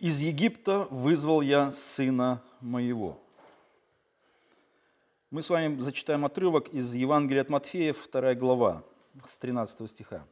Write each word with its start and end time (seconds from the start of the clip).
Из 0.00 0.22
Египта 0.22 0.88
вызвал 0.90 1.42
я 1.42 1.70
сына 1.72 2.42
моего. 2.62 3.20
Мы 5.30 5.42
с 5.42 5.50
вами 5.50 5.78
зачитаем 5.82 6.24
отрывок 6.24 6.68
из 6.68 6.94
Евангелия 6.94 7.42
от 7.42 7.50
Матфея, 7.50 7.94
2 8.10 8.34
глава, 8.34 8.82
с 9.26 9.36
13 9.36 9.90
стиха. 9.90 10.26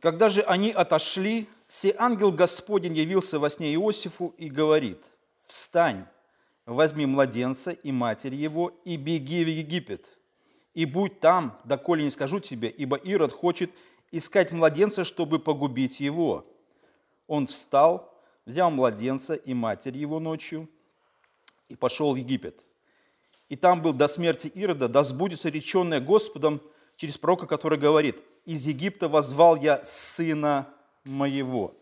Когда 0.00 0.30
же 0.30 0.40
они 0.40 0.70
отошли, 0.70 1.46
сей 1.68 1.94
ангел 1.98 2.32
Господень 2.32 2.96
явился 2.96 3.38
во 3.38 3.50
сне 3.50 3.74
Иосифу 3.74 4.34
и 4.38 4.48
говорит, 4.48 5.04
«Встань, 5.46 6.06
возьми 6.64 7.04
младенца 7.04 7.72
и 7.72 7.92
матерь 7.92 8.34
его, 8.34 8.72
и 8.86 8.96
беги 8.96 9.44
в 9.44 9.48
Египет, 9.48 10.08
и 10.72 10.86
будь 10.86 11.20
там, 11.20 11.60
доколе 11.64 12.02
не 12.02 12.10
скажу 12.10 12.40
тебе, 12.40 12.70
ибо 12.70 12.96
Ирод 12.96 13.30
хочет 13.30 13.70
искать 14.10 14.52
младенца, 14.52 15.04
чтобы 15.04 15.38
погубить 15.38 16.00
его». 16.00 16.46
Он 17.28 17.46
встал, 17.46 18.12
взял 18.46 18.70
младенца 18.70 19.34
и 19.34 19.54
матерь 19.54 19.96
его 19.96 20.18
ночью 20.18 20.68
и 21.68 21.76
пошел 21.76 22.14
в 22.14 22.16
Египет. 22.16 22.64
И 23.50 23.56
там 23.56 23.80
был 23.82 23.92
до 23.92 24.08
смерти 24.08 24.48
Ирода, 24.48 24.88
да 24.88 25.02
сбудется 25.02 25.50
реченное 25.50 26.00
Господом 26.00 26.60
через 26.96 27.16
пророка, 27.16 27.46
который 27.46 27.78
говорит, 27.78 28.20
«Из 28.46 28.66
Египта 28.66 29.08
возвал 29.08 29.56
я 29.56 29.84
сына 29.84 30.68
моего». 31.04 31.74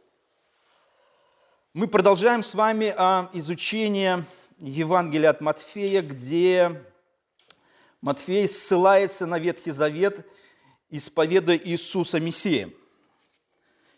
Мы 1.73 1.87
продолжаем 1.87 2.42
с 2.42 2.54
вами 2.54 2.92
а, 2.96 3.30
изучение 3.32 4.24
Евангелия 4.59 5.30
от 5.30 5.40
Матфея, 5.40 6.02
где 6.02 6.82
Матфей 8.01 8.48
ссылается 8.48 9.26
на 9.26 9.38
Ветхий 9.38 9.70
Завет, 9.70 10.26
исповедуя 10.90 11.56
Иисуса 11.56 12.18
Мессия– 12.18 12.70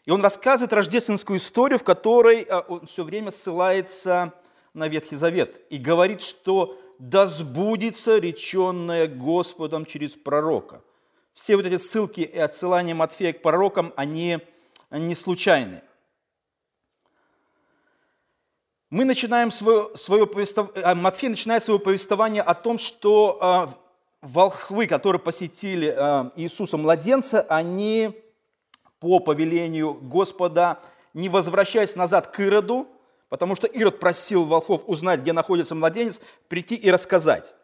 и 0.08 0.10
он 0.10 0.22
рассказывает 0.22 0.72
рождественскую 0.72 1.36
историю, 1.36 1.78
в 1.78 1.84
которой 1.84 2.40
э, 2.40 2.62
он 2.68 2.86
все 2.86 3.04
время 3.04 3.30
ссылается 3.30 4.32
на 4.72 4.88
Ветхий 4.88 5.16
Завет 5.16 5.60
и 5.68 5.76
говорит, 5.76 6.22
что 6.22 6.80
да 6.98 7.26
сбудется 7.26 8.16
реченное 8.16 9.06
Господом 9.06 9.84
через 9.84 10.16
пророка. 10.16 10.82
Все 11.34 11.56
вот 11.56 11.66
эти 11.66 11.76
ссылки 11.76 12.22
и 12.22 12.38
отсылания 12.38 12.94
Матфея 12.94 13.34
к 13.34 13.42
пророкам, 13.42 13.92
они 13.96 14.38
не 14.90 15.14
случайны. 15.14 15.82
Мы 18.88 19.04
начинаем 19.04 19.50
свое, 19.50 19.94
свое 19.94 20.26
повествование, 20.26 20.84
э, 20.84 20.94
Матфей 20.94 21.28
начинает 21.28 21.64
свое 21.64 21.78
повествование 21.78 22.40
о 22.40 22.54
том, 22.54 22.78
что 22.78 23.76
э, 24.22 24.26
волхвы, 24.26 24.86
которые 24.86 25.20
посетили 25.20 25.88
Иисуса 26.34 26.78
младенца, 26.78 27.42
они 27.42 28.24
по 29.00 29.20
повелению 29.20 29.94
Господа, 29.94 30.80
не 31.14 31.28
возвращаясь 31.28 31.96
назад 31.96 32.28
к 32.28 32.40
Ироду, 32.40 32.88
потому 33.28 33.54
что 33.56 33.66
Ирод 33.66 34.00
просил 34.00 34.44
волхов 34.44 34.82
узнать, 34.86 35.20
где 35.20 35.32
находится 35.32 35.74
младенец, 35.74 36.20
прийти 36.48 36.74
и 36.74 36.90
рассказать. 36.90 37.54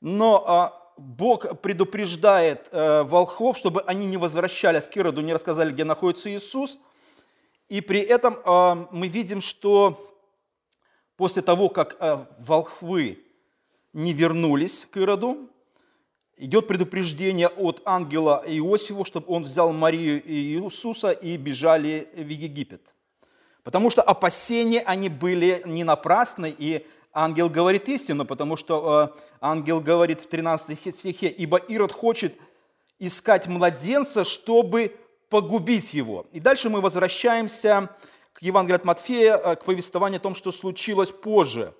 Но 0.00 0.44
а, 0.46 0.92
Бог 0.96 1.60
предупреждает 1.60 2.68
э, 2.70 3.02
волхов, 3.02 3.58
чтобы 3.58 3.82
они 3.82 4.06
не 4.06 4.16
возвращались 4.16 4.86
к 4.86 4.96
Ироду, 4.96 5.20
не 5.20 5.34
рассказали, 5.34 5.72
где 5.72 5.84
находится 5.84 6.30
Иисус. 6.34 6.78
И 7.68 7.80
при 7.80 8.00
этом 8.00 8.38
а, 8.44 8.88
мы 8.90 9.08
видим, 9.08 9.40
что 9.40 10.16
после 11.16 11.42
того, 11.42 11.68
как 11.68 11.96
а, 12.00 12.28
волхвы 12.38 13.24
не 13.92 14.12
вернулись 14.12 14.86
к 14.90 14.96
Ироду, 14.98 15.50
идет 16.36 16.66
предупреждение 16.66 17.48
от 17.48 17.80
ангела 17.84 18.42
Иосифу, 18.46 19.04
чтобы 19.04 19.32
он 19.32 19.44
взял 19.44 19.72
Марию 19.72 20.22
и 20.22 20.58
Иисуса 20.58 21.10
и 21.10 21.36
бежали 21.36 22.08
в 22.14 22.28
Египет. 22.28 22.82
Потому 23.62 23.90
что 23.90 24.02
опасения, 24.02 24.80
они 24.80 25.08
были 25.08 25.62
не 25.64 25.82
напрасны, 25.82 26.54
и 26.56 26.86
ангел 27.12 27.48
говорит 27.48 27.88
истину, 27.88 28.24
потому 28.24 28.56
что 28.56 29.12
э, 29.16 29.20
ангел 29.40 29.80
говорит 29.80 30.20
в 30.20 30.28
13 30.28 30.94
стихе, 30.94 31.28
«Ибо 31.28 31.56
Ирод 31.56 31.90
хочет 31.90 32.38
искать 32.98 33.48
младенца, 33.48 34.24
чтобы 34.24 34.94
погубить 35.30 35.94
его». 35.94 36.26
И 36.30 36.38
дальше 36.38 36.68
мы 36.68 36.80
возвращаемся 36.80 37.90
к 38.34 38.42
Евангелию 38.42 38.76
от 38.76 38.84
Матфея, 38.84 39.36
э, 39.36 39.56
к 39.56 39.64
повествованию 39.64 40.18
о 40.18 40.22
том, 40.22 40.34
что 40.34 40.52
случилось 40.52 41.10
позже. 41.10 41.74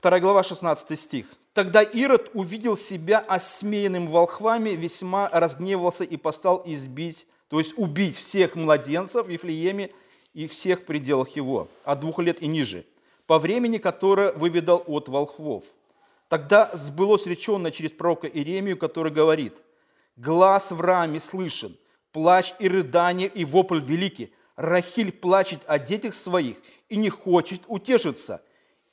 2 0.00 0.20
глава, 0.20 0.44
16 0.44 0.96
стих. 0.96 1.26
Тогда 1.58 1.82
Ирод 1.82 2.30
увидел 2.34 2.76
себя 2.76 3.18
осмеянным 3.18 4.06
волхвами, 4.06 4.70
весьма 4.70 5.28
разгневался 5.28 6.04
и 6.04 6.16
постал 6.16 6.62
избить, 6.64 7.26
то 7.48 7.58
есть 7.58 7.74
убить 7.76 8.14
всех 8.14 8.54
младенцев 8.54 9.26
в 9.26 9.28
Ефлееме 9.28 9.90
и 10.34 10.46
всех 10.46 10.86
пределах 10.86 11.34
его, 11.34 11.66
от 11.82 11.98
двух 11.98 12.20
лет 12.20 12.40
и 12.42 12.46
ниже, 12.46 12.86
по 13.26 13.40
времени, 13.40 13.78
которое 13.78 14.30
выведал 14.34 14.84
от 14.86 15.08
волхвов. 15.08 15.64
Тогда 16.28 16.70
сбылось 16.74 17.26
реченное 17.26 17.72
через 17.72 17.90
пророка 17.90 18.28
Иеремию, 18.28 18.76
который 18.76 19.10
говорит, 19.10 19.60
«Глаз 20.14 20.70
в 20.70 20.80
раме 20.80 21.18
слышен, 21.18 21.76
плач 22.12 22.54
и 22.60 22.68
рыдание 22.68 23.26
и 23.26 23.44
вопль 23.44 23.80
великий. 23.80 24.32
Рахиль 24.54 25.10
плачет 25.10 25.62
о 25.66 25.80
детях 25.80 26.14
своих 26.14 26.58
и 26.88 26.96
не 26.96 27.10
хочет 27.10 27.62
утешиться, 27.66 28.42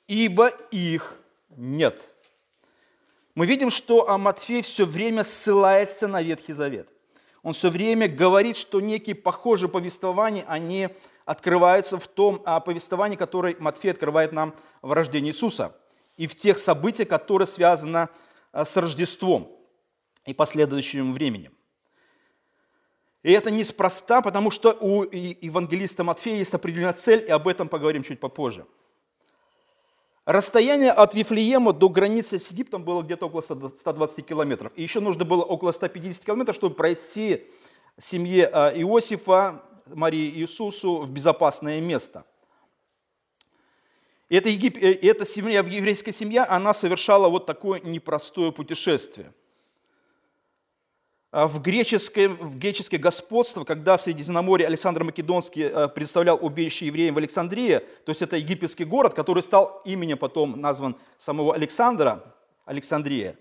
ибо 0.08 0.48
их 0.72 1.14
нет». 1.56 2.15
Мы 3.36 3.46
видим, 3.46 3.70
что 3.70 4.18
Матфей 4.18 4.62
все 4.62 4.86
время 4.86 5.26
ссылается 5.26 6.08
на 6.08 6.22
Ветхий 6.22 6.54
Завет. 6.54 6.88
Он 7.44 7.54
все 7.54 7.70
время 7.70 8.08
говорит, 8.08 8.56
что 8.56 8.80
некие 8.80 9.14
похожие 9.14 9.70
повествования, 9.70 10.46
они 10.48 10.90
открываются 11.26 12.00
в 12.00 12.08
том 12.08 12.40
повествовании, 12.40 13.18
которое 13.18 13.56
Матфей 13.60 13.92
открывает 13.92 14.32
нам 14.32 14.56
в 14.82 14.94
рождении 14.94 15.32
Иисуса 15.32 15.76
и 16.16 16.28
в 16.28 16.36
тех 16.36 16.58
событиях, 16.58 17.10
которые 17.10 17.48
связаны 17.48 18.08
а, 18.52 18.64
с 18.64 18.78
Рождеством 18.78 19.52
и 20.26 20.34
последующим 20.34 21.14
временем. 21.14 21.54
И 23.22 23.32
это 23.32 23.52
неспроста, 23.52 24.22
потому 24.22 24.50
что 24.50 24.72
у 24.72 25.04
евангелиста 25.04 26.04
Матфея 26.04 26.38
есть 26.38 26.54
определенная 26.54 26.94
цель, 26.94 27.26
и 27.28 27.32
об 27.32 27.48
этом 27.48 27.68
поговорим 27.68 28.02
чуть 28.02 28.20
попозже. 28.20 28.66
Расстояние 30.26 30.92
от 30.92 31.14
Вифлеема 31.14 31.72
до 31.72 31.88
границы 31.88 32.40
с 32.40 32.50
Египтом 32.50 32.84
было 32.84 33.04
где-то 33.04 33.28
около 33.28 33.42
120 33.42 34.26
километров. 34.26 34.72
И 34.76 34.82
еще 34.82 35.00
нужно 35.00 35.24
было 35.24 35.44
около 35.44 35.72
150 35.72 36.26
километров, 36.26 36.56
чтобы 36.56 36.76
пройти 36.76 37.46
семье 38.00 38.50
а, 38.52 38.72
Иосифа, 38.72 39.64
Марии 39.86 40.30
Иисусу 40.40 41.02
в 41.02 41.10
безопасное 41.12 41.80
место. 41.80 42.26
И 44.30 44.36
эта, 44.36 44.50
Егип... 44.50 44.78
и 44.78 45.06
эта 45.08 45.26
семья, 45.26 45.60
еврейская 45.60 46.12
семья, 46.12 46.48
она 46.50 46.74
совершала 46.74 47.30
вот 47.30 47.46
такое 47.46 47.80
непростое 47.82 48.52
путешествие– 48.52 49.32
в 51.36 51.60
греческое, 51.62 52.30
в 52.30 52.58
греческое 52.58 52.98
господство, 52.98 53.66
когда 53.66 53.98
в 53.98 54.02
Средиземноморье 54.02 54.68
Александр 54.68 55.04
Македонский 55.04 55.64
э, 55.64 55.90
представлял 55.90 56.40
убежище 56.42 56.86
евреям 56.86 57.14
в 57.14 57.18
Александрии, 57.18 57.80
то 58.06 58.12
есть 58.12 58.22
это 58.22 58.38
египетский 58.38 58.86
город, 58.86 59.14
который 59.14 59.44
стал 59.44 59.82
именем 59.84 60.18
потом 60.18 60.62
назван 60.62 60.96
самого 61.18 61.54
Александра, 61.54 62.24
Александрия. 62.64 63.36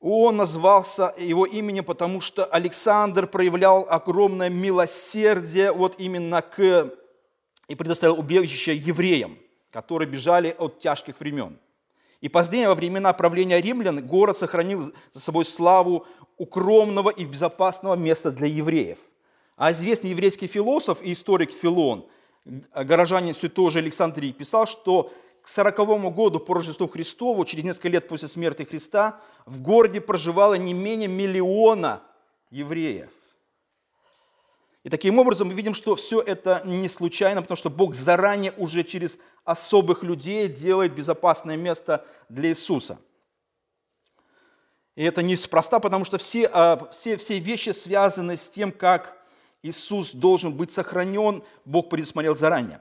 Он 0.00 0.38
назвался 0.38 1.12
его 1.18 1.44
именем, 1.44 1.84
потому 1.84 2.22
что 2.22 2.46
Александр 2.46 3.26
проявлял 3.26 3.86
огромное 3.90 4.48
милосердие 4.48 5.70
вот 5.70 5.96
именно 5.98 6.40
к 6.40 6.94
и 7.66 7.74
предоставил 7.74 8.18
убежище 8.18 8.74
евреям, 8.74 9.38
которые 9.70 10.08
бежали 10.08 10.56
от 10.58 10.80
тяжких 10.80 11.20
времен. 11.20 11.58
И 12.20 12.28
позднее, 12.28 12.68
во 12.68 12.74
времена 12.74 13.12
правления 13.12 13.60
римлян, 13.60 14.04
город 14.04 14.36
сохранил 14.36 14.92
за 15.12 15.20
собой 15.20 15.44
славу 15.44 16.06
укромного 16.36 17.10
и 17.10 17.24
безопасного 17.24 17.94
места 17.94 18.30
для 18.30 18.46
евреев. 18.46 18.98
А 19.56 19.72
известный 19.72 20.10
еврейский 20.10 20.46
философ 20.46 21.02
и 21.02 21.12
историк 21.12 21.52
Филон, 21.52 22.06
горожанин 22.74 23.34
все 23.34 23.48
той 23.48 23.70
же 23.70 23.78
Александрии, 23.80 24.32
писал, 24.32 24.66
что 24.66 25.12
к 25.42 25.48
40 25.48 26.14
году 26.14 26.40
по 26.40 26.54
Рождеству 26.54 26.88
Христову, 26.88 27.44
через 27.44 27.64
несколько 27.64 27.88
лет 27.88 28.08
после 28.08 28.28
смерти 28.28 28.64
Христа, 28.64 29.20
в 29.46 29.60
городе 29.60 30.00
проживало 30.00 30.54
не 30.54 30.74
менее 30.74 31.08
миллиона 31.08 32.02
евреев. 32.50 33.10
И 34.84 34.90
таким 34.90 35.18
образом 35.18 35.48
мы 35.48 35.54
видим, 35.54 35.74
что 35.74 35.96
все 35.96 36.20
это 36.20 36.62
не 36.64 36.88
случайно, 36.88 37.42
потому 37.42 37.56
что 37.56 37.68
Бог 37.68 37.94
заранее 37.94 38.52
уже 38.56 38.84
через 38.84 39.18
особых 39.44 40.02
людей 40.02 40.48
делает 40.48 40.94
безопасное 40.94 41.56
место 41.56 42.04
для 42.28 42.50
Иисуса. 42.50 42.98
И 44.94 45.04
это 45.04 45.22
неспроста, 45.22 45.78
потому 45.78 46.04
что 46.04 46.18
все, 46.18 46.48
а, 46.52 46.88
все, 46.92 47.16
все 47.16 47.38
вещи 47.38 47.70
связаны 47.70 48.36
с 48.36 48.48
тем, 48.48 48.72
как 48.72 49.16
Иисус 49.62 50.12
должен 50.12 50.52
быть 50.52 50.72
сохранен, 50.72 51.42
Бог 51.64 51.88
предусмотрел 51.88 52.36
заранее. 52.36 52.80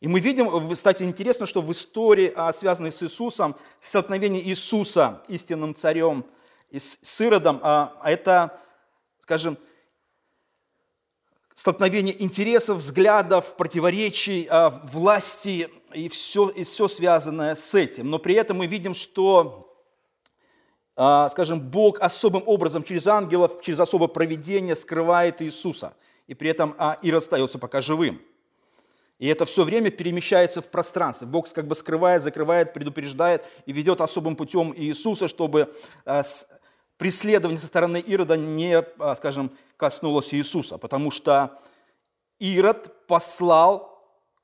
И 0.00 0.08
мы 0.08 0.20
видим, 0.20 0.70
кстати, 0.70 1.02
интересно, 1.02 1.46
что 1.46 1.62
в 1.62 1.72
истории, 1.72 2.32
а, 2.36 2.52
связанной 2.52 2.92
с 2.92 3.02
Иисусом, 3.02 3.56
столкновение 3.80 4.42
Иисуса 4.42 5.22
истинным 5.28 5.74
царем 5.74 6.26
и 6.68 6.78
с 6.78 7.20
Иродом, 7.20 7.60
а, 7.62 7.98
это, 8.04 8.60
скажем, 9.22 9.56
столкновение 11.56 12.22
интересов, 12.22 12.78
взглядов, 12.78 13.56
противоречий, 13.56 14.46
а, 14.50 14.68
власти 14.84 15.70
и 15.94 16.08
все, 16.10 16.50
и 16.50 16.64
все 16.64 16.86
связанное 16.86 17.54
с 17.54 17.74
этим. 17.74 18.10
Но 18.10 18.18
при 18.18 18.34
этом 18.34 18.58
мы 18.58 18.66
видим, 18.66 18.94
что, 18.94 19.74
а, 20.96 21.30
скажем, 21.30 21.60
Бог 21.60 21.98
особым 22.00 22.42
образом 22.44 22.82
через 22.82 23.06
ангелов, 23.06 23.62
через 23.62 23.80
особое 23.80 24.08
проведение 24.08 24.76
скрывает 24.76 25.40
Иисуса. 25.40 25.94
И 26.26 26.34
при 26.34 26.50
этом 26.50 26.74
а, 26.76 26.98
Ир 27.00 27.16
остается 27.16 27.58
пока 27.58 27.80
живым. 27.80 28.20
И 29.18 29.26
это 29.26 29.46
все 29.46 29.64
время 29.64 29.90
перемещается 29.90 30.60
в 30.60 30.68
пространстве. 30.68 31.26
Бог 31.26 31.50
как 31.50 31.66
бы 31.66 31.74
скрывает, 31.74 32.22
закрывает, 32.22 32.74
предупреждает 32.74 33.42
и 33.64 33.72
ведет 33.72 34.02
особым 34.02 34.36
путем 34.36 34.74
Иисуса, 34.76 35.26
чтобы 35.26 35.74
преследование 36.98 37.60
со 37.60 37.66
стороны 37.66 37.98
Ирода 37.98 38.36
не, 38.36 38.84
скажем, 39.16 39.50
коснулось 39.76 40.32
Иисуса, 40.34 40.78
потому 40.78 41.10
что 41.10 41.60
Ирод 42.38 43.06
послал 43.06 43.96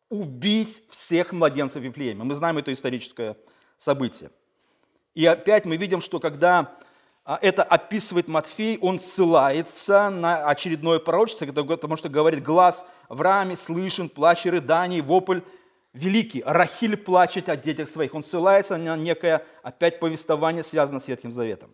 убить 0.08 0.82
всех 0.90 1.32
младенцев 1.32 1.82
Вифлеема. 1.82 2.24
Мы 2.24 2.34
знаем 2.34 2.58
это 2.58 2.72
историческое 2.72 3.36
событие. 3.78 4.30
И 5.14 5.24
опять 5.26 5.64
мы 5.64 5.76
видим, 5.76 6.00
что 6.00 6.20
когда 6.20 6.76
а, 7.24 7.38
это 7.40 7.62
описывает 7.62 8.28
Матфей, 8.28 8.78
он 8.78 8.98
ссылается 8.98 10.10
на 10.10 10.46
очередное 10.48 10.98
пророчество, 10.98 11.46
потому 11.46 11.96
что 11.96 12.08
говорит, 12.08 12.42
глаз 12.42 12.84
в 13.08 13.20
раме 13.20 13.56
слышен, 13.56 14.08
плач 14.08 14.46
и 14.46 14.50
рыдание, 14.50 15.02
вопль 15.02 15.40
великий. 15.92 16.42
Рахиль 16.44 16.96
плачет 16.96 17.48
о 17.48 17.56
детях 17.56 17.88
своих. 17.88 18.14
Он 18.14 18.24
ссылается 18.24 18.76
на 18.76 18.96
некое 18.96 19.44
опять 19.62 20.00
повествование, 20.00 20.62
связанное 20.62 21.00
с 21.00 21.08
Ветхим 21.08 21.32
Заветом. 21.32 21.72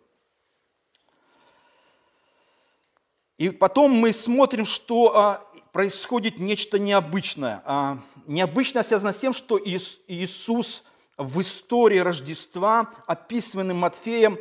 И 3.38 3.50
потом 3.50 3.92
мы 3.92 4.12
смотрим, 4.12 4.66
что 4.66 5.16
а, 5.16 5.48
происходит 5.72 6.40
нечто 6.40 6.78
необычное. 6.78 7.62
А, 7.64 7.98
необычное 8.26 8.82
связано 8.82 9.12
с 9.12 9.18
тем, 9.18 9.32
что 9.32 9.58
Иисус 9.58 10.82
в 11.16 11.40
истории 11.40 11.98
Рождества, 11.98 12.90
описанной 13.06 13.74
Матфеем, 13.74 14.38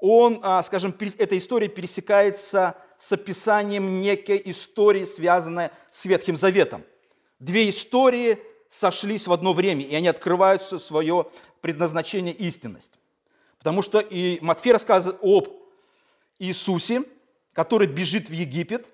он, 0.00 0.40
а, 0.42 0.62
скажем, 0.64 0.92
эта 1.18 1.38
история 1.38 1.68
пересекается 1.68 2.76
с 2.98 3.12
описанием 3.12 4.00
некой 4.00 4.42
истории, 4.46 5.04
связанной 5.04 5.70
с 5.92 6.04
Ветхим 6.06 6.36
Заветом. 6.36 6.82
Две 7.38 7.70
истории 7.70 8.38
сошлись 8.68 9.28
в 9.28 9.32
одно 9.32 9.52
время, 9.52 9.84
и 9.84 9.94
они 9.94 10.08
открывают 10.08 10.62
свое 10.62 11.26
предназначение 11.60 12.34
истинность. 12.34 12.92
Потому 13.58 13.82
что 13.82 14.00
и 14.00 14.40
Матфей 14.40 14.72
рассказывает 14.72 15.20
об 15.22 15.48
Иисусе, 16.38 17.04
который 17.60 17.86
бежит 17.86 18.30
в 18.30 18.32
Египет, 18.32 18.86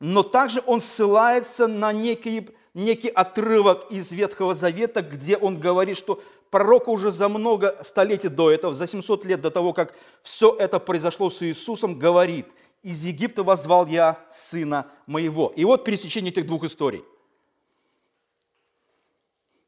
но 0.00 0.22
также 0.22 0.62
он 0.64 0.80
ссылается 0.80 1.66
на 1.66 1.92
некий, 1.92 2.48
некий 2.72 3.10
отрывок 3.10 3.92
из 3.92 4.12
Ветхого 4.12 4.54
Завета, 4.54 5.02
где 5.02 5.36
он 5.36 5.60
говорит, 5.60 5.98
что 5.98 6.22
пророк 6.48 6.88
уже 6.88 7.12
за 7.12 7.28
много 7.28 7.78
столетий 7.82 8.28
до 8.28 8.50
этого, 8.50 8.72
за 8.72 8.86
700 8.86 9.26
лет 9.26 9.42
до 9.42 9.50
того, 9.50 9.74
как 9.74 9.94
все 10.22 10.56
это 10.58 10.80
произошло 10.80 11.28
с 11.28 11.42
Иисусом, 11.42 11.98
говорит, 11.98 12.46
«Из 12.82 13.04
Египта 13.04 13.42
возвал 13.42 13.86
я 13.86 14.18
сына 14.30 14.86
моего». 15.06 15.52
И 15.54 15.66
вот 15.66 15.84
пересечение 15.84 16.32
этих 16.32 16.46
двух 16.46 16.64
историй. 16.64 17.04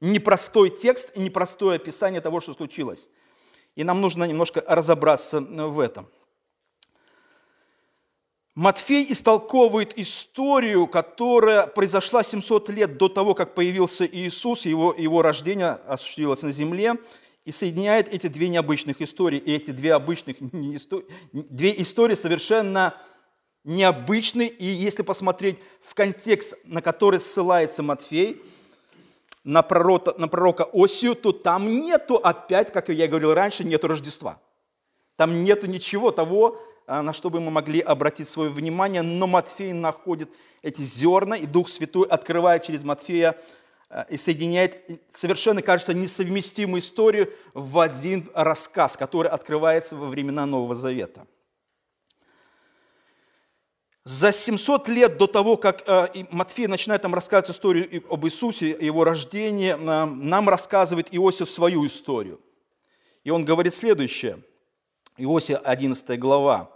Непростой 0.00 0.70
текст 0.70 1.14
непростое 1.14 1.76
описание 1.76 2.22
того, 2.22 2.40
что 2.40 2.54
случилось. 2.54 3.10
И 3.76 3.84
нам 3.84 4.00
нужно 4.00 4.24
немножко 4.24 4.64
разобраться 4.66 5.40
в 5.42 5.78
этом– 5.78 6.08
Матфей 8.60 9.10
истолковывает 9.10 9.98
историю, 9.98 10.86
которая 10.86 11.66
произошла 11.66 12.22
700 12.22 12.68
лет 12.68 12.98
до 12.98 13.08
того, 13.08 13.32
как 13.32 13.54
появился 13.54 14.04
Иисус, 14.04 14.66
его, 14.66 14.94
его 14.98 15.22
рождение 15.22 15.78
осуществилось 15.86 16.42
на 16.42 16.52
земле, 16.52 16.96
и 17.46 17.52
соединяет 17.52 18.12
эти 18.12 18.26
две 18.26 18.50
необычных 18.50 19.00
истории. 19.00 19.38
И 19.38 19.50
эти 19.50 19.70
две 19.70 19.94
обычных 19.94 20.36
две 21.32 21.80
истории 21.80 22.14
совершенно 22.14 22.94
необычны. 23.64 24.46
И 24.46 24.66
если 24.66 25.04
посмотреть 25.04 25.58
в 25.80 25.94
контекст, 25.94 26.54
на 26.64 26.82
который 26.82 27.18
ссылается 27.18 27.82
Матфей, 27.82 28.42
на 29.42 29.62
пророка, 29.62 30.12
на 30.18 30.28
пророка 30.28 30.68
Осию, 30.74 31.14
то 31.14 31.32
там 31.32 31.66
нету 31.66 32.16
опять, 32.16 32.70
как 32.74 32.90
я 32.90 33.08
говорил 33.08 33.32
раньше, 33.32 33.64
нету 33.64 33.88
Рождества. 33.88 34.38
Там 35.16 35.44
нету 35.44 35.66
ничего 35.66 36.10
того, 36.10 36.60
на 36.90 37.12
что 37.12 37.30
бы 37.30 37.40
мы 37.40 37.50
могли 37.50 37.80
обратить 37.80 38.28
свое 38.28 38.50
внимание, 38.50 39.02
но 39.02 39.28
Матфей 39.28 39.72
находит 39.72 40.28
эти 40.62 40.82
зерна, 40.82 41.36
и 41.36 41.46
Дух 41.46 41.68
Святой 41.68 42.06
открывает 42.08 42.64
через 42.64 42.82
Матфея 42.82 43.38
а, 43.88 44.06
и 44.08 44.16
соединяет 44.16 45.00
совершенно, 45.10 45.62
кажется, 45.62 45.94
несовместимую 45.94 46.80
историю 46.80 47.32
в 47.54 47.78
один 47.78 48.28
рассказ, 48.34 48.96
который 48.96 49.30
открывается 49.30 49.96
во 49.96 50.06
времена 50.06 50.46
Нового 50.46 50.74
Завета. 50.74 51.26
За 54.04 54.32
700 54.32 54.88
лет 54.88 55.18
до 55.18 55.26
того, 55.26 55.56
как 55.56 55.84
а, 55.86 56.10
Матфей 56.30 56.66
начинает 56.66 57.02
нам 57.02 57.14
рассказывать 57.14 57.50
историю 57.50 58.04
об 58.08 58.26
Иисусе, 58.26 58.70
его 58.80 59.04
рождении, 59.04 59.72
нам 59.72 60.48
рассказывает 60.48 61.08
Иосиф 61.10 61.48
свою 61.48 61.86
историю. 61.86 62.40
И 63.22 63.30
он 63.30 63.44
говорит 63.44 63.74
следующее. 63.74 64.42
Иосия 65.16 65.58
11 65.58 66.18
глава. 66.18 66.70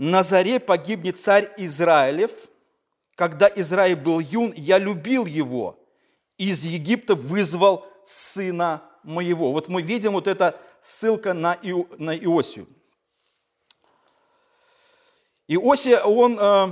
На 0.00 0.22
заре 0.22 0.60
погибнет 0.60 1.20
царь 1.20 1.52
Израилев. 1.58 2.30
Когда 3.16 3.52
Израиль 3.54 3.96
был 3.96 4.18
юн, 4.18 4.50
я 4.56 4.78
любил 4.78 5.26
его. 5.26 5.78
Из 6.38 6.64
Египта 6.64 7.14
вызвал 7.14 7.86
сына 8.06 8.82
моего. 9.02 9.52
Вот 9.52 9.68
мы 9.68 9.82
видим 9.82 10.12
вот 10.12 10.26
эта 10.26 10.58
ссылка 10.80 11.34
на, 11.34 11.52
Ио, 11.60 11.84
на 11.98 12.16
Иосию. 12.16 12.66
Иосия, 15.46 16.00
он 16.00 16.38
э, 16.40 16.68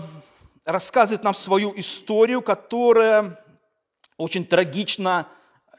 рассказывает 0.64 1.22
нам 1.22 1.34
свою 1.34 1.78
историю, 1.78 2.40
которая 2.40 3.44
очень 4.16 4.46
трагична 4.46 5.28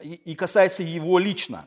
и 0.00 0.36
касается 0.36 0.84
его 0.84 1.18
лично. 1.18 1.66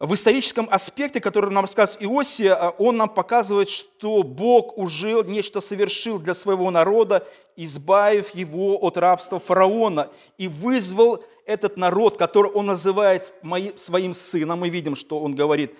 В 0.00 0.14
историческом 0.14 0.66
аспекте, 0.70 1.20
который 1.20 1.50
нам 1.50 1.66
рассказывает 1.66 2.02
Иосия, 2.02 2.54
а, 2.54 2.70
он 2.70 2.96
нам 2.96 3.10
показывает, 3.10 3.68
что 3.68 4.22
Бог 4.22 4.78
уже 4.78 5.22
нечто 5.24 5.60
совершил 5.60 6.18
для 6.18 6.32
своего 6.32 6.70
народа, 6.70 7.28
избавив 7.54 8.34
его 8.34 8.82
от 8.82 8.96
рабства 8.96 9.38
фараона, 9.38 10.08
и 10.38 10.48
вызвал 10.48 11.22
этот 11.44 11.76
народ, 11.76 12.16
который 12.16 12.50
он 12.50 12.66
называет 12.66 13.34
своим 13.76 14.14
сыном. 14.14 14.60
Мы 14.60 14.70
видим, 14.70 14.96
что 14.96 15.20
он 15.20 15.34
говорит, 15.34 15.74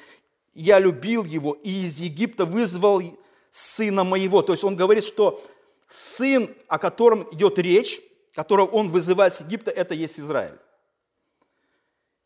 я 0.53 0.79
любил 0.79 1.25
его, 1.25 1.55
и 1.55 1.87
из 1.87 1.99
Египта 2.01 2.45
вызвал 2.45 3.03
сына 3.51 4.05
моего. 4.05 4.43
То 4.43 4.53
есть 4.53 4.65
он 4.65 4.77
говорит, 4.77 5.05
что 5.05 5.43
сын, 5.89 6.55
о 6.69 6.79
котором 6.79 7.27
идет 7.33 7.59
речь, 7.59 8.03
которого 8.35 8.67
он 8.67 8.91
вызывает 8.91 9.33
с 9.33 9.41
Египта, 9.41 9.71
это 9.71 9.95
есть 9.95 10.21
Израиль. 10.21 10.59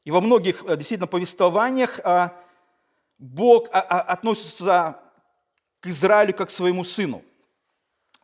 И 0.05 0.11
во 0.11 0.21
многих 0.21 0.63
э, 0.65 0.77
действительно 0.77 1.07
повествованиях 1.07 2.01
а, 2.05 2.35
Бог 3.19 3.69
а, 3.73 3.81
а, 3.81 4.01
относится 4.03 5.01
к 5.81 5.87
Израилю 5.87 6.35
как 6.35 6.49
к 6.49 6.51
своему 6.51 6.85
сыну. 6.85 7.23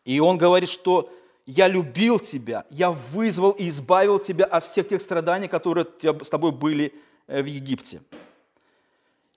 И 0.04 0.20
он 0.20 0.38
говорит, 0.38 0.68
что 0.68 1.10
я 1.46 1.68
любил 1.68 2.18
тебя, 2.18 2.64
я 2.70 2.90
вызвал 2.90 3.52
и 3.52 3.68
избавил 3.68 4.18
тебя 4.18 4.44
от 4.44 4.64
всех 4.64 4.88
тех 4.88 5.00
страданий, 5.00 5.48
которые 5.48 5.86
с 6.02 6.28
тобой 6.28 6.52
были 6.52 6.94
э, 7.26 7.42
в 7.42 7.46
Египте. 7.46 8.02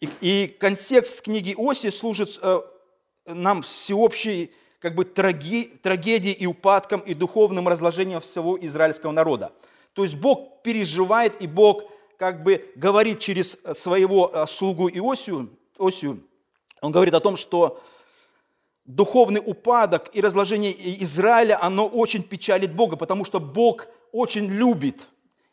И, 0.02 0.10
и 0.20 0.48
контекст 0.48 1.22
книги 1.22 1.56
Оси 1.58 1.90
служит 1.90 2.38
э, 2.42 2.62
нам 3.26 3.62
всеобщей 3.62 4.54
как 4.80 4.96
бы 4.96 5.06
траги, 5.06 5.72
трагедией 5.82 6.34
и 6.34 6.46
упадком 6.46 7.00
и 7.00 7.14
духовным 7.14 7.70
разложением 7.70 8.20
всего 8.20 8.58
израильского 8.60 9.12
народа. 9.12 9.54
То 9.94 10.04
есть 10.04 10.16
Бог 10.16 10.62
переживает 10.62 11.42
и 11.42 11.48
Бог 11.48 11.84
как 12.24 12.42
бы 12.42 12.72
говорит 12.77 13.20
через 13.20 13.58
своего 13.74 14.32
э, 14.34 14.46
слугу 14.48 14.88
Иосию, 14.88 15.50
Осию, 15.77 16.24
он 16.80 16.94
говорит 16.94 17.13
о 17.13 17.20
том, 17.20 17.36
что 17.36 17.84
духовный 18.86 19.42
упадок 19.46 20.10
и 20.13 20.22
разложение 20.22 20.74
Израиля, 21.03 21.62
оно 21.62 21.86
очень 21.86 22.24
печалит 22.24 22.74
Бога, 22.74 22.96
потому 22.96 23.25
что 23.25 23.42
Бог 23.42 23.88
очень 24.13 24.46
любит 24.46 25.06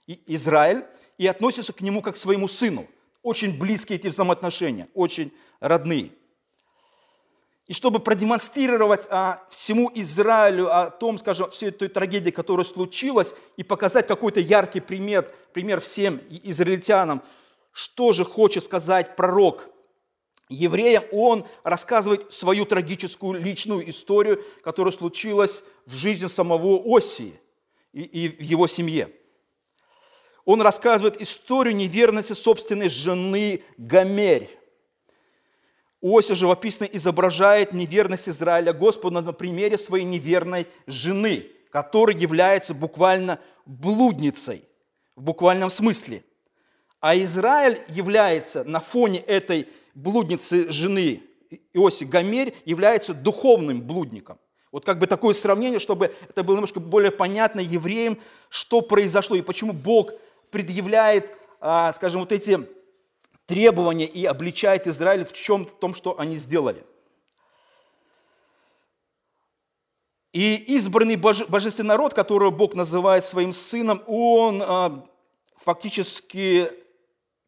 Израиль 0.07 0.85
и 1.19 1.27
относится 1.27 1.73
к 1.73 1.81
нему 1.81 2.03
как 2.03 2.15
к 2.15 2.17
своему 2.17 2.47
сыну. 2.47 2.87
Очень 3.25 3.59
близкие 3.59 3.99
эти 3.99 4.07
взаимоотношения, 4.07 4.87
очень 4.95 5.33
родные. 5.59 6.12
И 7.71 7.73
чтобы 7.73 8.00
продемонстрировать 8.00 9.07
а, 9.11 9.47
всему 9.49 9.93
Израилю 9.95 10.77
о 10.77 10.91
том, 10.91 11.21
скажем, 11.21 11.53
всей 11.53 11.69
этой 11.69 11.87
трагедии, 11.87 12.31
которая 12.31 12.65
случилась, 12.65 13.33
и 13.57 13.62
показать 13.62 14.09
какой-то 14.09 14.41
яркий 14.41 14.81
пример, 14.81 15.33
пример 15.53 15.81
всем 15.81 16.21
израильтянам, 16.43 17.23
что 17.71 18.12
же 18.12 18.25
хочет 18.25 18.65
сказать 18.65 19.15
пророк 19.15 19.69
евреям, 20.49 21.05
он 21.12 21.47
рассказывает 21.62 22.33
свою 22.33 22.65
трагическую 22.67 23.41
личную 23.41 23.89
историю, 23.89 24.43
которая 24.65 24.91
случилась 24.91 25.62
в 25.87 25.95
жизни 25.95 26.27
самого 26.27 26.83
Осии 26.85 27.39
и, 27.93 28.03
и 28.03 28.29
в 28.31 28.41
его 28.41 28.67
семье. 28.67 29.12
Он 30.45 30.61
рассказывает 30.61 31.23
историю 31.23 31.77
неверности 31.77 32.33
собственной 32.33 32.89
жены 32.89 33.62
Гомерь. 33.79 34.60
Осия 36.02 36.35
живописно 36.35 36.85
изображает 36.85 37.73
неверность 37.73 38.28
Израиля 38.28 38.73
Господу 38.73 39.21
на 39.21 39.33
примере 39.33 39.76
своей 39.76 40.04
неверной 40.04 40.66
жены, 40.87 41.47
которая 41.71 42.16
является 42.16 42.73
буквально 42.75 43.38
блудницей 43.66 44.64
в 45.14 45.23
буквальном 45.23 45.71
смысле. 45.71 46.25
А 47.00 47.16
Израиль 47.16 47.80
является 47.88 48.64
на 48.64 48.80
фоне 48.80 49.21
этой 49.21 49.69
блудницы 49.95 50.73
жены 50.73 51.23
Иоси 51.73 52.04
Гомерь 52.04 52.54
является 52.64 53.14
духовным 53.14 53.83
блудником. 53.83 54.38
Вот 54.73 54.85
как 54.85 54.99
бы 54.99 55.07
такое 55.07 55.35
сравнение, 55.35 55.80
чтобы 55.80 56.14
это 56.28 56.45
было 56.45 56.57
немножко 56.57 56.78
более 56.78 57.11
понятно 57.11 57.61
евреям, 57.61 58.19
что 58.49 58.83
произошло 58.83 59.35
и 59.35 59.42
почему 59.42 59.73
Бог 59.73 60.12
предъявляет, 60.50 61.33
а, 61.61 61.92
скажем, 61.92 62.21
вот 62.21 62.30
эти 62.30 62.59
требования 63.50 64.07
и 64.07 64.25
обличает 64.25 64.87
Израиль 64.87 65.25
в 65.25 65.33
чем 65.33 65.66
в 65.66 65.73
том, 65.73 65.92
что 65.92 66.16
они 66.21 66.37
сделали. 66.37 66.85
И 70.33 70.54
избранный 70.76 71.16
божественный 71.16 71.88
народ, 71.88 72.14
которого 72.14 72.50
Бог 72.52 72.76
называет 72.76 73.25
своим 73.25 73.52
сыном, 73.52 74.04
он 74.07 74.62
а, 74.64 75.04
фактически 75.57 76.71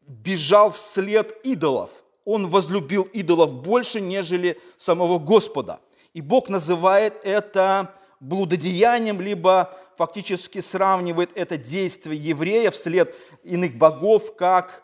бежал 0.01 0.71
вслед 0.71 1.39
идолов. 1.45 1.91
Он 2.25 2.49
возлюбил 2.49 3.03
идолов 3.03 3.53
больше, 3.53 4.01
нежели 4.01 4.59
самого 4.75 5.19
Господа. 5.19 5.79
И 6.13 6.19
Бог 6.19 6.49
называет 6.49 7.13
это 7.23 7.95
блудодеянием, 8.19 9.21
либо 9.21 9.73
фактически 9.97 10.59
сравнивает 10.59 11.29
это 11.35 11.55
действие 11.55 12.19
еврея 12.19 12.71
вслед 12.71 13.15
иных 13.45 13.77
богов, 13.77 14.35
как 14.35 14.83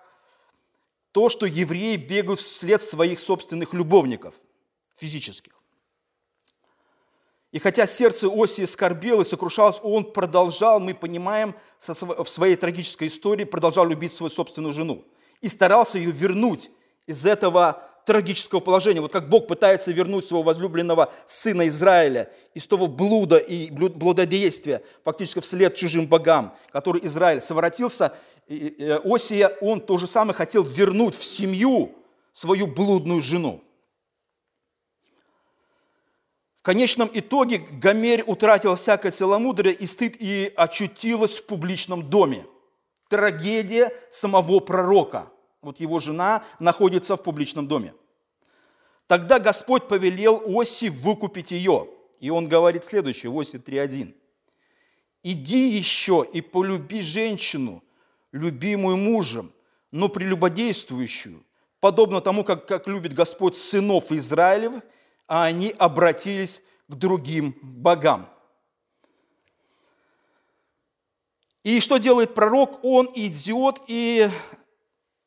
то, 1.11 1.29
что 1.29 1.45
евреи 1.45 1.95
бегают 1.95 2.39
вслед 2.39 2.81
своих 2.81 3.19
собственных 3.19 3.73
любовников 3.73 4.35
физических. 4.97 5.53
И 7.51 7.57
хотя 7.57 7.87
сердце 7.87 8.27
Осии 8.27 8.65
скорбело 8.65 9.23
и 9.23 9.25
сокрушалось, 9.25 9.79
он 9.81 10.11
продолжал, 10.11 10.79
мы 10.79 10.93
понимаем, 10.93 11.55
в 11.79 12.27
своей 12.27 12.55
трагической 12.55 13.07
истории, 13.07 13.43
продолжал 13.43 13.87
любить 13.87 14.11
свою 14.11 14.29
собственную 14.29 14.71
жену. 14.71 15.03
И 15.41 15.47
старался 15.47 15.97
ее 15.97 16.11
вернуть 16.11 16.69
из 17.07 17.25
этого 17.25 17.89
трагического 18.05 18.59
положения. 18.59 19.01
Вот 19.01 19.11
как 19.11 19.29
Бог 19.29 19.47
пытается 19.47 19.91
вернуть 19.91 20.25
своего 20.25 20.43
возлюбленного 20.43 21.11
сына 21.25 21.67
Израиля 21.67 22.31
из 22.53 22.67
того 22.67 22.87
блуда 22.87 23.37
и 23.37 23.71
блудодействия, 23.71 24.83
фактически 25.03 25.39
вслед 25.39 25.75
чужим 25.75 26.07
богам, 26.07 26.55
который 26.71 27.05
Израиль 27.05 27.41
совратился, 27.41 28.15
Осия, 28.49 29.49
он 29.61 29.79
то 29.79 29.97
же 29.97 30.07
самое 30.07 30.33
хотел 30.33 30.63
вернуть 30.63 31.15
в 31.15 31.23
семью 31.23 31.95
свою 32.33 32.65
блудную 32.65 33.21
жену. 33.21 33.63
В 36.57 36.63
конечном 36.63 37.09
итоге 37.13 37.59
Гомерь 37.59 38.23
утратила 38.25 38.75
всякое 38.75 39.11
целомудрие 39.11 39.73
и 39.73 39.85
стыд 39.85 40.15
и 40.19 40.51
очутилась 40.55 41.39
в 41.39 41.45
публичном 41.45 42.09
доме. 42.09 42.45
Трагедия 43.07 43.93
самого 44.11 44.59
пророка. 44.59 45.31
Вот 45.61 45.79
его 45.79 45.99
жена 45.99 46.43
находится 46.59 47.15
в 47.15 47.23
публичном 47.23 47.67
доме. 47.67 47.93
Тогда 49.07 49.39
Господь 49.39 49.87
повелел 49.87 50.41
Оси 50.45 50.89
выкупить 50.89 51.51
ее. 51.51 51.87
И 52.19 52.29
он 52.29 52.47
говорит 52.47 52.83
следующее, 52.83 53.31
Оси 53.31 53.57
3.1. 53.57 54.13
«Иди 55.23 55.69
еще 55.69 56.25
и 56.31 56.41
полюби 56.41 57.01
женщину, 57.01 57.83
любимую 58.31 58.97
мужем, 58.97 59.51
но 59.91 60.09
прелюбодействующую, 60.09 61.43
подобно 61.79 62.21
тому, 62.21 62.43
как, 62.43 62.67
как 62.67 62.87
любит 62.87 63.13
Господь 63.13 63.55
сынов 63.55 64.11
Израилевых, 64.11 64.83
а 65.27 65.45
они 65.45 65.73
обратились 65.77 66.61
к 66.87 66.95
другим 66.95 67.55
богам. 67.61 68.27
И 71.63 71.81
что 71.81 71.97
делает 71.97 72.33
пророк? 72.33 72.83
Он 72.83 73.09
идет 73.15 73.81
и 73.87 74.29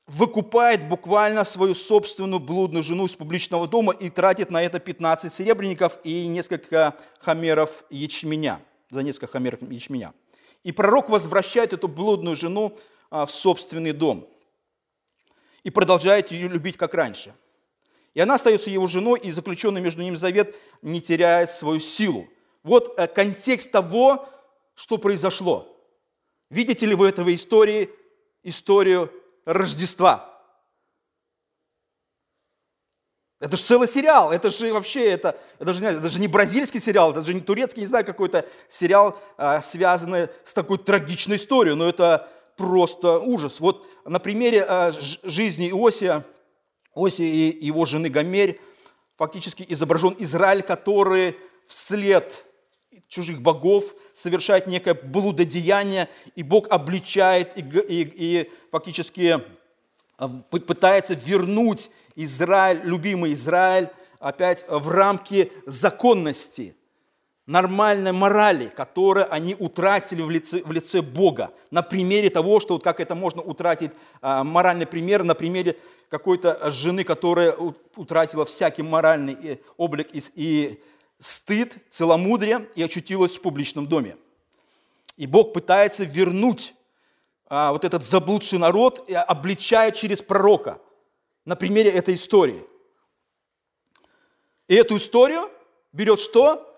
выкупает 0.07 0.89
буквально 0.89 1.45
свою 1.45 1.75
собственную 1.75 2.41
блудную 2.41 2.83
жену 2.83 3.07
из 3.07 3.15
публичного 3.15 3.69
дома 3.69 3.93
и 3.93 4.11
тратит 4.11 4.51
на 4.51 4.63
это 4.63 4.81
15 4.81 5.33
серебряников 5.33 5.99
и 6.05 6.27
несколько 6.27 6.97
хамеров 7.21 7.85
ячменя, 7.91 8.61
за 8.91 9.03
несколько 9.03 9.27
хамеров 9.27 9.61
ячменя. 9.71 10.13
И 10.65 10.73
пророк 10.73 11.09
возвращает 11.09 11.73
эту 11.73 11.89
блудную 11.89 12.37
жену 12.37 12.77
а, 13.11 13.27
в 13.27 13.31
собственный 13.31 13.93
дом 13.93 14.29
и 15.65 15.71
продолжает 15.71 16.31
ее 16.31 16.49
любить, 16.49 16.77
как 16.77 16.95
раньше. 16.95 17.35
И 18.15 18.21
она 18.21 18.35
остается 18.35 18.71
его 18.71 18.87
женой, 18.87 19.21
и 19.21 19.31
заключенный 19.31 19.81
между 19.81 20.03
ними 20.03 20.17
завет 20.17 20.55
не 20.83 21.01
теряет 21.01 21.51
свою 21.51 21.81
силу. 21.81 22.29
Вот 22.63 22.99
э, 22.99 23.07
контекст 23.07 23.71
того, 23.71 24.29
что 24.75 24.99
произошло. 24.99 25.69
Видите 26.51 26.87
ли 26.87 26.95
вы 26.95 27.09
этого 27.09 27.33
истории, 27.35 27.91
историю 28.43 29.11
Рождества? 29.45 30.32
Это 33.43 33.57
же 33.57 33.65
целый 33.65 33.89
сериал, 33.89 34.31
это 34.31 34.51
же 34.51 34.73
вообще, 34.73 35.05
это, 35.05 35.37
это, 35.59 35.75
же, 35.75 35.85
это 35.85 36.09
же 36.09 36.21
не 36.21 36.29
бразильский 36.29 36.79
сериал, 36.79 37.11
это 37.11 37.23
же 37.23 37.35
не 37.35 37.41
турецкий, 37.41 37.81
не 37.81 37.89
знаю, 37.89 38.05
какой-то 38.05 38.47
сериал, 38.69 39.19
а, 39.37 39.61
связанный 39.61 40.29
с 40.45 40.55
такой 40.55 40.79
трагичной 40.79 41.35
историей, 41.35 41.75
но 41.75 41.89
это 41.89 42.29
просто 42.57 43.19
ужас. 43.19 43.59
Вот 43.59 43.85
на 44.05 44.21
примере 44.21 44.63
а, 44.63 44.93
жизни 45.25 45.71
Иосия, 45.71 46.25
Иосия 46.95 47.27
и 47.27 47.67
его 47.67 47.85
жены 47.85 48.11
Гомерь 48.11 48.61
фактически 49.17 49.67
изображен 49.69 50.15
Израиль, 50.21 50.63
который 50.63 51.37
вслед 51.67 52.45
чужих 53.09 53.43
богов 53.43 53.97
совершает 54.15 54.69
некое 54.69 54.95
блудодеяние, 54.95 56.09
и 56.37 56.45
Бог 56.45 56.69
обличает 56.71 57.59
и, 57.59 57.61
и, 57.61 58.13
и 58.15 58.51
фактически 58.71 59.43
а, 60.17 60.29
пытается 60.29 61.15
вернуть 61.15 61.91
Израиль, 62.17 62.81
любимый 62.85 63.35
Израиль, 63.35 63.89
опять 64.19 64.65
в 64.69 64.89
рамки 64.89 65.53
законности– 65.67 66.77
нормальной 67.47 68.13
морали, 68.13 68.67
которую 68.67 69.33
они 69.33 69.57
утратили 69.59 70.23
в 70.23 70.31
лице, 70.31 70.63
в 70.63 70.73
лице 70.73 71.03
Бога. 71.03 71.53
На 71.71 71.83
примере 71.83 72.31
того, 72.31 72.61
что 72.61 72.75
вот 72.75 72.85
как 72.85 73.01
это 73.01 73.15
можно 73.15 73.43
утратить, 73.43 73.93
а, 74.21 74.45
моральный 74.45 74.87
пример, 74.87 75.25
на 75.25 75.35
примере 75.35 75.77
какой-то 76.09 76.71
жены, 76.71 77.05
которая 77.05 77.55
утратила 77.97 78.45
всякий 78.45 78.83
моральный 78.83 79.37
э, 79.43 79.57
облик 79.77 80.09
и, 80.13 80.23
и 80.35 80.83
стыд, 81.19 81.77
целомудрие 81.89 82.69
и 82.75 82.83
очутилась 82.83 83.37
в 83.39 83.41
публичном 83.41 83.87
доме. 83.87 84.17
И 85.17 85.27
Бог 85.27 85.53
пытается 85.53 86.05
вернуть 86.05 86.75
а, 87.49 87.73
вот 87.73 87.85
этот 87.85 88.05
заблудший 88.05 88.59
народ, 88.59 89.11
обличая 89.11 89.91
через 89.91 90.23
пророка 90.23 90.79
на 91.45 91.57
примере 91.57 91.91
этой 91.91 92.15
истории. 92.15 92.65
И 94.69 94.75
эту 94.75 94.97
историю 94.97 95.51
берет 95.93 96.21
что? 96.21 96.69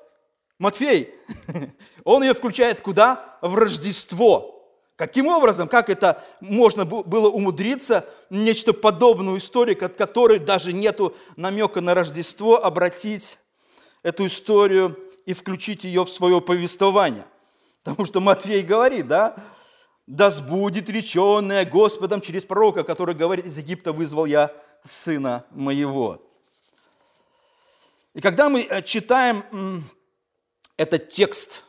Матфей, 0.59 1.15
он 2.05 2.23
ее 2.23 2.35
включает 2.35 2.81
куда? 2.81 3.39
В 3.43 3.55
Рождество. 3.57 4.51
Каким 4.97 5.27
образом, 5.27 5.67
как 5.67 5.91
это 5.91 6.25
можно 6.41 6.85
было 6.85 7.29
умудриться, 7.29 8.09
нечто 8.31 8.73
подобную 8.73 9.39
историю, 9.39 9.77
от 9.85 9.97
которой 9.97 10.39
даже 10.39 10.73
нету 10.73 11.17
намека 11.37 11.81
на 11.81 11.95
Рождество, 11.95 12.65
обратить 12.65 13.39
эту 14.05 14.27
историю 14.27 14.97
и 15.27 15.33
включить 15.33 15.83
ее 15.83 16.05
в 16.05 16.11
свое 16.11 16.41
повествование? 16.41 17.27
Потому 17.83 18.07
что 18.07 18.21
Матфей 18.21 18.63
говорит, 18.63 19.09
да, 19.09 19.37
да 20.07 20.31
сбудет 20.31 20.89
реченное 20.89 21.65
Господом 21.65 22.21
через 22.21 22.45
пророка, 22.45 22.85
который 22.85 23.15
говорит, 23.15 23.47
из 23.47 23.59
Египта 23.59 23.93
вызвал 23.93 24.27
я 24.27 24.53
сына 24.85 25.45
моего. 25.51 26.23
И 28.13 28.21
когда 28.21 28.49
мы 28.49 28.63
э, 28.63 28.83
читаем 28.83 29.45
это 30.77 30.99
текст 30.99 31.63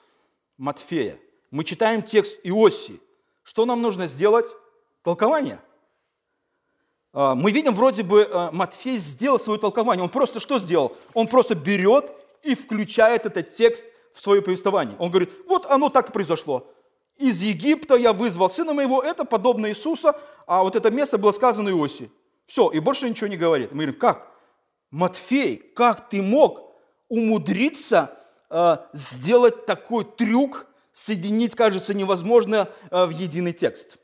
Матфея. 0.57 1.19
Мы 1.51 1.63
читаем 1.63 2.01
текст 2.01 2.39
Иосии. 2.43 2.99
Что 3.43 3.65
нам 3.65 3.81
нужно 3.81 4.07
сделать? 4.07 4.47
Толкование. 5.03 5.59
А, 7.13 7.35
мы 7.35 7.51
видим, 7.51 7.73
вроде 7.73 8.03
бы 8.03 8.27
а, 8.31 8.51
Матфей 8.51 8.97
сделал 8.97 9.39
свое 9.39 9.59
толкование. 9.59 10.03
Он 10.03 10.09
просто 10.09 10.39
что 10.39 10.57
сделал? 10.59 10.95
Он 11.13 11.27
просто 11.27 11.55
берет 11.55 12.11
и 12.41 12.55
включает 12.55 13.25
этот 13.25 13.51
текст 13.51 13.85
в 14.13 14.21
свое 14.21 14.41
повествование. 14.41 14.95
Он 14.97 15.09
говорит, 15.09 15.31
вот 15.47 15.65
оно 15.65 15.89
так 15.89 16.09
и 16.09 16.13
произошло. 16.13 16.67
Из 17.17 17.41
Египта 17.41 17.95
я 17.95 18.11
вызвал 18.11 18.49
сына 18.49 18.73
моего, 18.73 19.01
это 19.01 19.23
подобно 19.23 19.69
Иисуса, 19.69 20.19
а 20.45 20.63
вот 20.63 20.75
это 20.75 20.91
место 20.91 21.17
было 21.17 21.31
сказано 21.31 21.69
Иосии. 21.69 22.11
Все, 22.45 22.69
и 22.69 22.79
больше 22.79 23.09
ничего 23.09 23.27
не 23.27 23.37
говорит. 23.37 23.71
Мы 23.71 23.83
говорим, 23.83 23.99
как? 23.99 24.31
Матфей, 24.91 25.57
как 25.57 26.09
ты 26.09 26.21
мог 26.21 26.73
умудриться 27.07 28.17
э, 28.49 28.77
сделать 28.93 29.65
такой 29.65 30.03
трюк, 30.03 30.67
соединить, 30.91 31.55
кажется, 31.55 31.93
невозможно 31.93 32.67
э, 32.91 33.05
в 33.05 33.09
единый 33.11 33.53
текст? 33.53 33.97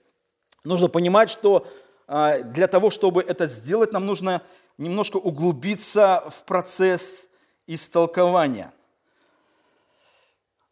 Нужно 0.63 0.87
понимать, 0.87 1.29
что 1.29 1.67
э, 2.07 2.43
для 2.43 2.67
того, 2.67 2.89
чтобы 2.91 3.21
это 3.21 3.45
сделать, 3.45 3.91
нам 3.91 4.05
нужно 4.05 4.41
немножко 4.77 5.17
углубиться 5.17 6.23
в 6.29 6.43
процесс 6.45 7.27
истолкования. 7.67 8.73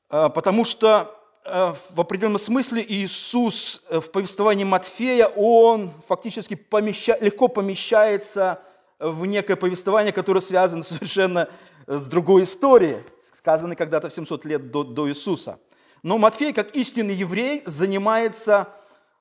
Э, 0.10 0.30
потому 0.30 0.64
что 0.64 1.19
в 1.46 2.02
определенном 2.02 2.40
смысле 2.40 2.86
Иисус 2.88 3.82
э, 3.90 4.00
в 4.00 4.12
повествовании 4.12 4.66
Матфея, 4.66 5.28
он 5.28 5.92
фактически 6.08 6.56
помеща, 6.56 7.18
легко 7.20 7.48
помещается 7.48 8.62
в 9.00 9.26
некое 9.26 9.56
повествование, 9.56 10.12
которое 10.12 10.42
связано 10.42 10.84
совершенно 10.84 11.50
с 11.88 12.06
другой 12.08 12.44
историей, 12.44 12.98
сказанной 13.34 13.76
когда-то 13.76 14.10
в 14.10 14.14
700 14.14 14.46
лет 14.46 14.72
до, 14.72 14.84
до 14.84 15.10
Иисуса. 15.10 15.60
Но 16.04 16.18
Матфей, 16.18 16.54
как 16.54 16.76
истинный 16.76 17.16
еврей, 17.16 17.64
занимается 17.66 18.70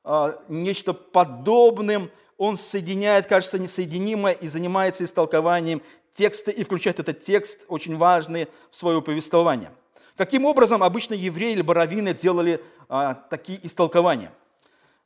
э, 0.05 0.33
нечто 0.49 0.93
подобным. 0.93 2.11
Он 2.37 2.59
соединяет, 2.59 3.27
кажется, 3.27 3.59
несоединимое 3.59 4.33
и 4.33 4.49
занимается 4.49 5.05
истолкованием 5.05 5.83
текста 6.13 6.51
и 6.51 6.63
включает 6.63 7.01
этот 7.01 7.21
текст, 7.21 7.65
очень 7.69 7.97
важный, 7.97 8.49
в 8.71 8.77
свое 8.77 9.01
повествование. 9.01 9.71
Каким 10.19 10.47
образом 10.47 10.83
обычно 10.83 11.15
евреи 11.15 11.53
или 11.53 11.63
раввины 11.63 12.13
делали 12.13 12.61
а, 12.89 13.15
такие 13.15 13.65
истолкования? 13.65 14.33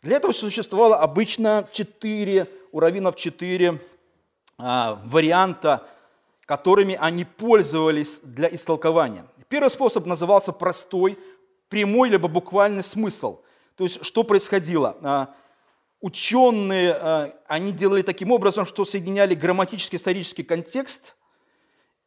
Для 0.01 0.17
этого 0.17 0.33
существовало 0.33 1.01
обычно 1.01 1.69
четыре, 1.71 2.49
у 2.73 2.81
раввинов 2.81 3.15
четыре 3.15 3.79
а, 4.57 4.99
варианта, 5.05 5.87
которыми 6.47 6.97
они 6.99 7.27
пользовались 7.27 8.21
для 8.23 8.49
истолкования. 8.49 9.27
Первый 9.51 9.69
способ 9.69 10.07
назывался 10.07 10.51
простой, 10.51 11.19
прямой 11.69 12.09
либо 12.09 12.27
буквальный 12.27 12.83
смысл. 12.83 13.43
То 13.77 13.85
есть, 13.85 14.03
что 14.03 14.25
происходило? 14.25 14.97
А, 15.03 15.35
ученые, 16.01 16.93
а, 16.95 17.35
они 17.49 17.73
делали 17.73 18.01
таким 18.01 18.33
образом, 18.33 18.65
что 18.65 18.87
соединяли 18.87 19.35
грамматический 19.35 19.99
исторический 19.99 20.43
контекст 20.43 21.17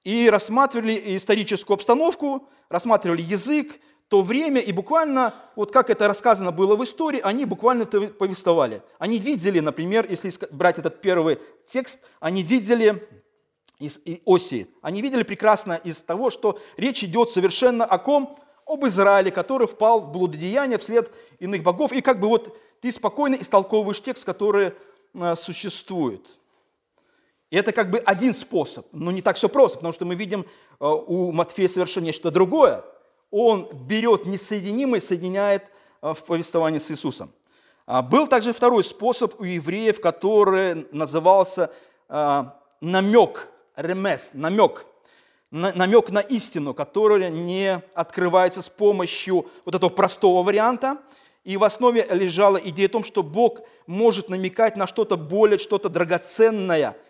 и 0.06 0.30
рассматривали 0.30 1.18
историческую 1.18 1.76
обстановку, 1.76 2.48
рассматривали 2.70 3.22
язык, 3.22 3.80
то 4.08 4.22
время, 4.22 4.62
и 4.62 4.72
буквально, 4.72 5.34
вот 5.56 5.72
как 5.72 5.90
это 5.90 6.08
рассказано 6.08 6.52
было 6.52 6.76
в 6.76 6.84
истории, 6.84 7.20
они 7.24 7.46
буквально 7.46 7.88
повествовали. 7.88 8.84
Они 9.00 9.18
видели, 9.18 9.60
например, 9.60 10.06
если 10.08 10.32
брать 10.52 10.78
этот 10.78 11.02
первый 11.02 11.40
текст, 11.66 12.02
они 12.20 12.44
видели 12.44 13.04
из 13.80 14.00
Осии, 14.28 14.68
они 14.84 15.02
видели 15.02 15.24
прекрасно 15.24 15.82
из 15.84 16.04
того, 16.04 16.30
что 16.30 16.60
речь 16.78 17.04
идет 17.04 17.32
совершенно 17.32 17.84
о 17.84 17.98
ком? 17.98 18.38
Об 18.68 18.86
Израиле, 18.86 19.32
который 19.32 19.68
впал 19.68 20.00
в 20.00 20.12
блудодеяние 20.12 20.78
вслед 20.80 21.12
иных 21.40 21.62
богов. 21.62 21.92
И 21.92 22.02
как 22.02 22.20
бы 22.20 22.28
вот 22.28 22.58
ты 22.82 22.92
спокойно 22.92 23.36
истолковываешь 23.36 24.02
текст, 24.02 24.26
который 24.26 24.74
э, 25.14 25.36
существует. 25.36 26.26
И 27.56 27.58
это 27.58 27.72
как 27.72 27.90
бы 27.90 28.00
один 28.00 28.34
способ, 28.34 28.86
но 28.92 29.12
не 29.12 29.22
так 29.22 29.38
все 29.38 29.48
просто, 29.48 29.78
потому 29.78 29.94
что 29.94 30.04
мы 30.04 30.16
видим 30.16 30.42
э, 30.42 30.86
у 30.86 31.32
Матфея 31.32 31.70
совершенно 31.70 32.04
нечто 32.04 32.30
другое. 32.30 32.84
Он 33.32 33.70
берет 33.72 34.26
несоединимое, 34.26 35.00
соединяет 35.00 35.72
э, 36.02 36.14
в 36.14 36.22
повествовании 36.26 36.80
с 36.80 36.92
Иисусом. 36.92 37.32
А 37.86 38.02
был 38.02 38.28
также 38.28 38.52
второй 38.52 38.84
способ 38.84 39.40
у 39.40 39.46
евреев, 39.46 40.02
который 40.02 40.86
назывался 40.92 41.72
э, 42.10 42.44
намек, 42.82 43.48
ремес, 43.78 44.32
намек, 44.34 44.86
намек 45.50 46.10
на 46.10 46.20
истину, 46.20 46.74
который 46.74 47.32
не 47.32 47.82
открывается 47.94 48.64
с 48.64 48.68
помощью 48.68 49.48
вот 49.64 49.76
этого 49.76 49.90
простого 49.90 50.44
варианта. 50.44 50.98
И 51.46 51.56
в 51.56 51.64
основе 51.64 52.06
лежала 52.10 52.58
идея 52.58 52.88
о 52.88 52.90
том, 52.90 53.06
что 53.06 53.24
Бог 53.24 53.62
может 53.88 54.28
намекать 54.28 54.76
на 54.76 54.88
что-то 54.88 55.16
более, 55.16 55.58
что-то 55.58 55.88
драгоценное– 55.88 56.98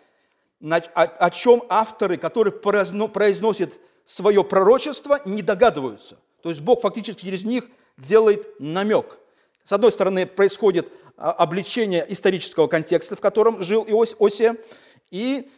о 0.60 1.30
чем 1.30 1.62
авторы, 1.68 2.16
которые 2.16 2.52
произносят 2.52 3.78
свое 4.04 4.42
пророчество, 4.42 5.20
не 5.24 5.42
догадываются. 5.42 6.18
То 6.42 6.48
есть 6.48 6.60
Бог 6.60 6.80
фактически 6.80 7.24
через 7.24 7.44
них 7.44 7.64
делает 7.98 8.48
намек. 8.58 9.18
С 9.64 9.72
одной 9.72 9.90
стороны, 9.90 10.26
происходит 10.26 10.88
а, 11.16 11.32
обличение 11.32 12.06
исторического 12.08 12.68
контекста, 12.68 13.16
в 13.16 13.20
котором 13.20 13.62
жил 13.62 13.84
Иосия, 13.84 14.56
и 15.10 15.50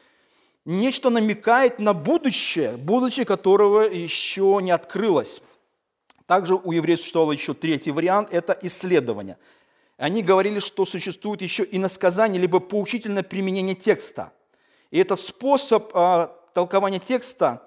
нечто 0.65 1.11
намекает 1.11 1.79
на 1.79 1.93
будущее, 1.93 2.77
будущее 2.77 3.27
которого 3.27 3.83
еще 3.83 4.61
не 4.63 4.71
открылось. 4.71 5.43
Также 6.27 6.55
у 6.55 6.73
евреев 6.73 7.01
существовал 7.01 7.33
еще 7.33 7.55
третий 7.55 7.91
вариант– 7.91 8.29
это 8.33 8.59
исследование. 8.63 9.37
Они 9.99 10.23
говорили, 10.23 10.59
что 10.59 10.85
существует 10.85 11.43
еще 11.43 11.65
и 11.65 11.79
насказание, 11.79 12.41
либо 12.41 12.61
поучительное 12.61 13.23
применение 13.23 13.75
текста– 13.75 14.33
и 14.91 14.99
этот 14.99 15.21
способ 15.21 15.91
а, 15.95 16.35
толкования 16.55 16.99
текста, 16.99 17.63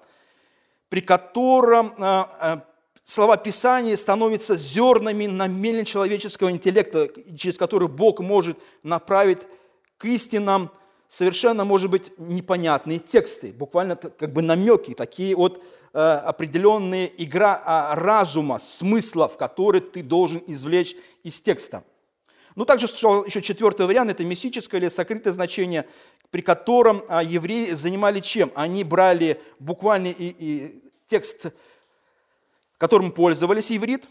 при 0.88 1.00
котором 1.00 1.94
а, 1.98 2.28
а, 2.40 2.64
слова 3.04 3.36
Писания 3.36 3.96
становятся 3.96 4.56
зернами 4.56 5.26
на 5.26 5.46
мельне 5.46 5.84
человеческого 5.84 6.50
интеллекта, 6.50 7.08
через 7.36 7.58
который 7.58 7.88
Бог 7.88 8.20
может 8.20 8.58
направить 8.82 9.42
к 9.98 10.04
истинам 10.06 10.70
совершенно, 11.08 11.64
может 11.64 11.90
быть, 11.90 12.12
непонятные 12.18 12.98
тексты, 12.98 13.52
буквально 13.52 13.96
как 13.96 14.32
бы 14.32 14.42
намеки, 14.42 14.94
такие 14.94 15.36
вот 15.36 15.62
определенные 15.92 17.12
игра 17.22 17.94
разума, 17.94 18.58
смыслов, 18.58 19.36
которые 19.36 19.82
ты 19.82 20.02
должен 20.02 20.42
извлечь 20.46 20.96
из 21.22 21.38
текста. 21.42 21.84
Ну, 22.54 22.64
также 22.64 22.86
еще 22.86 23.40
четвертый 23.40 23.86
вариант, 23.86 24.10
это 24.10 24.24
мистическое 24.24 24.80
или 24.80 24.88
сокрытое 24.88 25.32
значение, 25.32 25.86
при 26.32 26.40
котором 26.40 27.04
а, 27.08 27.22
евреи 27.22 27.72
занимали 27.72 28.18
чем? 28.20 28.50
Они 28.54 28.84
брали 28.84 29.40
буквальный 29.60 30.10
и, 30.10 30.34
и 30.38 30.82
текст, 31.06 31.52
которым 32.78 33.12
пользовались 33.12 33.70
иврит, 33.70 34.08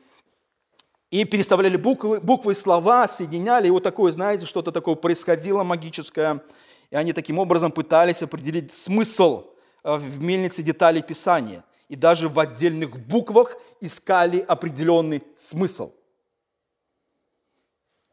и 1.09 1.25
переставляли 1.25 1.77
буквы, 1.77 2.21
буквы 2.21 2.53
слова, 2.53 3.07
соединяли, 3.07 3.67
и 3.67 3.71
вот 3.71 3.83
такое, 3.83 4.11
знаете, 4.11 4.45
что-то 4.45 4.71
такое 4.71 4.93
происходило 4.93 5.63
магическое, 5.63 6.43
и 6.91 6.95
они 6.95 7.11
таким 7.11 7.39
образом 7.39 7.71
пытались 7.71 8.21
определить 8.21 8.71
смысл 8.71 9.47
а, 9.83 9.97
в 9.97 10.21
мельнице 10.21 10.61
деталей 10.61 11.01
Писания, 11.01 11.65
и 11.89 11.95
даже 11.95 12.29
в 12.29 12.39
отдельных 12.39 12.99
буквах 12.99 13.57
искали 13.81 14.45
определенный 14.47 15.23
смысл– 15.35 15.91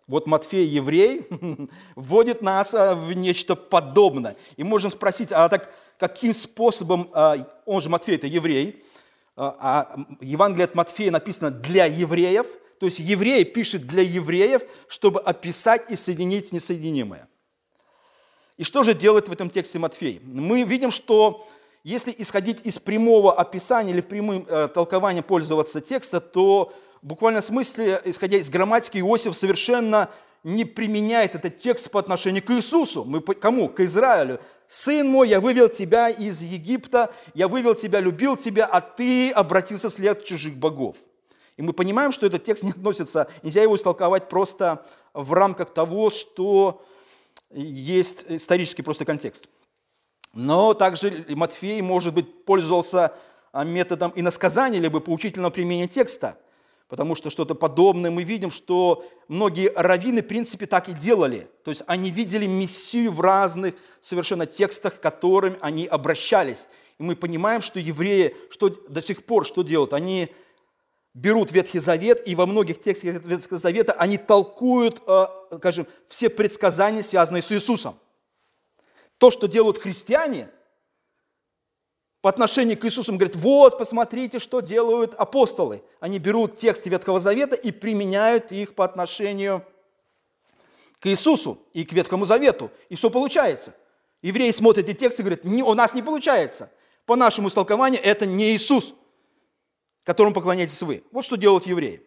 вот 0.08 0.26
Матфей, 0.26 0.66
еврей, 0.66 1.28
вводит 1.94 2.42
нас 2.42 2.74
а, 2.74 2.94
в 2.94 3.12
нечто 3.12 3.54
подобное. 3.54 4.36
И 4.56 4.64
можем 4.64 4.90
спросить, 4.90 5.30
а 5.30 5.48
так 5.48 5.72
каким 5.98 6.34
способом, 6.34 7.10
а, 7.12 7.36
он 7.66 7.80
же 7.80 7.90
Матфей, 7.90 8.16
это 8.16 8.26
еврей, 8.26 8.82
а, 9.36 9.56
а 9.60 10.06
Евангелие 10.20 10.64
от 10.64 10.74
Матфея 10.74 11.10
написано 11.10 11.50
для 11.50 11.84
евреев, 11.84 12.46
то 12.80 12.86
есть 12.86 12.98
еврей 12.98 13.44
пишет 13.44 13.86
для 13.86 14.02
евреев, 14.02 14.62
чтобы 14.88 15.20
описать 15.20 15.90
и 15.90 15.96
соединить 15.96 16.52
несоединимое. 16.52 17.28
И 18.56 18.64
что 18.64 18.82
же 18.82 18.94
делает 18.94 19.28
в 19.28 19.32
этом 19.32 19.50
тексте 19.50 19.78
Матфей? 19.78 20.20
Мы 20.24 20.62
видим, 20.62 20.90
что 20.90 21.46
если 21.84 22.14
исходить 22.16 22.64
из 22.64 22.78
прямого 22.78 23.32
описания 23.32 23.92
или 23.92 24.00
прямым 24.00 24.44
э, 24.48 24.68
толкованием 24.68 25.22
пользоваться 25.22 25.80
текста, 25.80 26.20
то 26.20 26.72
в 27.02 27.06
буквальном 27.06 27.42
смысле, 27.42 28.00
исходя 28.04 28.38
из 28.38 28.50
грамматики, 28.50 28.98
Иосиф 28.98 29.37
совершенно 29.37 30.11
не 30.42 30.64
применяет 30.64 31.34
этот 31.34 31.58
текст 31.58 31.90
по 31.90 32.00
отношению 32.00 32.42
к 32.42 32.50
Иисусу. 32.50 33.04
Мы 33.04 33.20
кому? 33.20 33.68
К 33.68 33.80
Израилю. 33.80 34.40
«Сын 34.66 35.08
мой, 35.08 35.30
я 35.30 35.40
вывел 35.40 35.70
тебя 35.70 36.11
из 36.11 36.42
Египта, 36.42 37.11
я 37.32 37.48
вывел 37.48 37.74
тебя, 37.74 38.00
любил 38.00 38.37
тебя, 38.37 38.66
а 38.66 38.82
ты 38.82 39.30
обратился 39.30 39.88
вслед 39.88 40.24
чужих 40.24 40.56
богов». 40.56 40.98
И 41.56 41.62
мы 41.62 41.72
понимаем, 41.72 42.12
что 42.12 42.26
этот 42.26 42.44
текст 42.44 42.64
не 42.64 42.72
относится, 42.72 43.28
нельзя 43.42 43.62
его 43.62 43.76
истолковать 43.76 44.28
просто 44.28 44.84
в 45.14 45.32
рамках 45.32 45.72
того, 45.72 46.11
что 46.11 46.84
есть 47.50 48.26
исторический 48.28 48.82
просто 48.82 49.06
контекст. 49.06 49.48
Но 50.34 50.74
также 50.74 51.24
Матфей, 51.30 51.80
может 51.80 52.12
быть, 52.12 52.44
пользовался 52.44 53.14
методом 53.54 54.12
иносказания, 54.14 54.80
либо 54.80 55.00
поучительного 55.00 55.50
применения 55.50 55.88
текста– 55.88 56.37
потому 56.88 57.14
что 57.14 57.31
что-то 57.31 57.55
подобное 57.55 58.11
мы 58.11 58.24
видим, 58.24 58.51
что 58.51 59.07
многие 59.29 59.70
раввины, 59.74 60.22
в 60.22 60.27
принципе, 60.27 60.66
так 60.66 60.88
и 60.88 60.92
делали. 60.92 61.48
То 61.62 61.70
есть 61.70 61.83
они 61.87 62.11
видели 62.11 62.46
Мессию 62.46 63.12
в 63.12 63.20
разных 63.20 63.74
совершенно 64.01 64.46
текстах, 64.46 64.98
к 64.98 65.03
которым 65.03 65.57
они 65.61 65.87
обращались. 65.87 66.68
И 66.98 67.03
мы 67.03 67.14
понимаем, 67.14 67.62
что 67.62 67.79
евреи 67.79 68.35
что 68.51 68.70
до 68.70 69.03
сих 69.03 69.24
пор 69.24 69.46
что 69.46 69.62
делают? 69.62 69.92
Они 69.92 70.31
берут 71.14 71.53
Ветхий 71.53 71.79
Завет, 71.79 72.27
и 72.27 72.35
во 72.35 72.46
многих 72.46 72.81
текстах 72.81 73.24
Ветхого 73.27 73.59
Завета 73.59 73.92
они 73.92 74.18
толкуют, 74.18 75.03
э, 75.07 75.27
скажем, 75.59 75.87
все 76.07 76.29
предсказания, 76.29 77.03
связанные 77.03 77.42
с 77.42 77.53
Иисусом. 77.53 77.98
То, 79.18 79.31
что 79.31 79.46
делают 79.46 79.79
христиане, 79.79 80.48
по 82.20 82.31
отношению 82.31 82.76
к 82.76 82.85
Иисусу, 82.85 83.12
он 83.12 83.18
говорит, 83.18 83.37
вот, 83.37 83.78
посмотрите, 83.78 84.38
что 84.38 84.61
делают 84.61 85.14
апостолы. 85.14 85.83
Они 86.00 86.18
берут 86.18 86.57
тексты 86.57 86.90
Ветхого 86.90 87.20
Завета 87.20 87.54
и 87.54 87.70
применяют 87.70 88.50
их 88.50 88.74
по 88.74 88.85
отношению 88.85 89.64
к 90.98 91.07
Иисусу 91.07 91.62
и 91.72 91.85
к 91.85 91.92
Ветхому 91.92 92.24
Завету. 92.24 92.70
И 92.88 92.96
что 92.96 93.11
получается? 93.11 93.72
Евреи 94.20 94.50
смотрят 94.50 94.88
эти 94.88 94.98
тексты 94.98 95.22
и 95.22 95.24
говорят, 95.24 95.44
у 95.44 95.74
нас 95.74 95.94
не 95.94 96.02
получается. 96.02 96.72
По 97.07 97.14
нашему 97.14 97.48
истолкованию 97.48 98.02
это 98.02 98.26
не 98.26 98.57
Иисус, 98.57 98.94
которому 100.02 100.35
поклоняетесь 100.35 100.83
вы. 100.83 101.04
Вот 101.12 101.24
что 101.24 101.37
делают 101.37 101.66
евреи. 101.66 102.02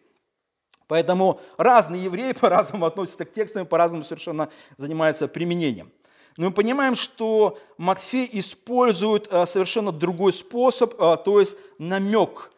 Поэтому 0.88 1.40
разные 1.56 2.04
евреи 2.04 2.32
по-разному 2.40 2.84
относятся 2.84 3.24
к 3.24 3.32
текстам, 3.32 3.66
по-разному 3.66 4.04
совершенно 4.04 4.50
занимаются 4.76 5.26
применением. 5.26 5.90
Но 6.36 6.46
мы 6.46 6.52
понимаем, 6.52 6.96
что 6.96 7.58
Матфей 7.76 8.28
использует 8.32 9.28
э, 9.30 9.44
совершенно 9.46 9.92
другой 9.92 10.32
способ, 10.32 10.94
э, 11.00 11.16
то 11.22 11.40
есть 11.40 11.56
намек. 11.78 12.50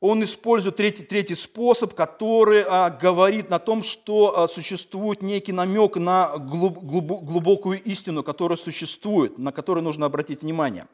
Он 0.00 0.24
использует 0.24 0.76
третий, 0.76 1.04
третий 1.04 1.34
способ, 1.34 1.94
который 1.94 2.60
э, 2.62 2.98
говорит 2.98 3.50
на 3.50 3.58
том, 3.58 3.82
что 3.82 4.46
существует 4.46 5.20
некий 5.20 5.52
намек 5.52 5.96
на 5.96 6.38
глубокую 6.38 7.82
истину, 7.82 8.22
которая 8.22 8.56
существует, 8.56 9.38
на 9.38 9.52
которую 9.52 9.84
нужно 9.84 10.06
обратить 10.06 10.42
внимание. 10.42 10.86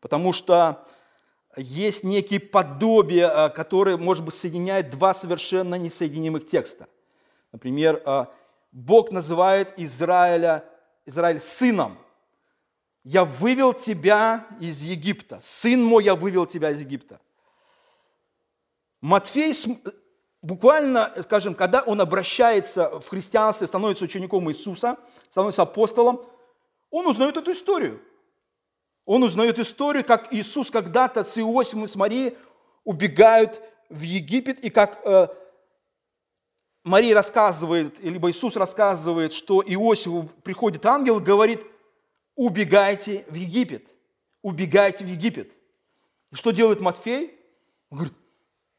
Потому 0.00 0.32
что 0.32 0.86
есть 1.56 2.04
некие 2.04 2.40
подобия, 2.40 3.50
которые, 3.50 3.98
может 3.98 4.24
быть, 4.24 4.34
соединяют 4.34 4.88
два 4.88 5.12
совершенно 5.12 5.74
несоединимых 5.74 6.46
текста. 6.46 6.86
Например, 7.52 8.28
Бог 8.72 9.10
называет 9.10 9.72
Израиля, 9.76 10.64
Израиль 11.04 11.40
сыном. 11.40 11.98
Я 13.02 13.24
вывел 13.24 13.72
тебя 13.72 14.46
из 14.60 14.82
Египта. 14.82 15.38
Сын 15.42 15.82
мой, 15.82 16.04
я 16.04 16.14
вывел 16.14 16.46
тебя 16.46 16.70
из 16.70 16.80
Египта. 16.80 17.20
Матфей 19.00 19.54
буквально, 20.42 21.14
скажем, 21.22 21.54
когда 21.54 21.80
он 21.82 22.00
обращается 22.00 23.00
в 23.00 23.08
христианство, 23.08 23.66
становится 23.66 24.04
учеником 24.04 24.50
Иисуса, 24.50 24.96
становится 25.30 25.62
апостолом, 25.62 26.24
он 26.90 27.06
узнает 27.06 27.36
эту 27.36 27.52
историю. 27.52 28.00
Он 29.06 29.22
узнает 29.22 29.58
историю, 29.58 30.04
как 30.04 30.32
Иисус 30.32 30.70
когда-то 30.70 31.24
с 31.24 31.38
Иосифом 31.38 31.84
и 31.84 31.86
с 31.86 31.96
Марией 31.96 32.36
убегают 32.84 33.60
в 33.88 34.02
Египет, 34.02 34.60
и 34.60 34.70
как 34.70 35.00
э, 35.04 35.28
Мария 36.84 37.14
рассказывает, 37.14 38.00
либо 38.00 38.30
Иисус 38.30 38.56
рассказывает, 38.56 39.32
что 39.32 39.62
Иосифу 39.62 40.30
приходит 40.42 40.86
ангел 40.86 41.20
говорит, 41.20 41.64
убегайте 42.36 43.24
в 43.28 43.34
Египет, 43.34 43.86
убегайте 44.42 45.04
в 45.04 45.08
Египет. 45.08 45.52
Что 46.32 46.52
делает 46.52 46.80
Матфей? 46.80 47.38
Он 47.90 47.98
говорит, 47.98 48.16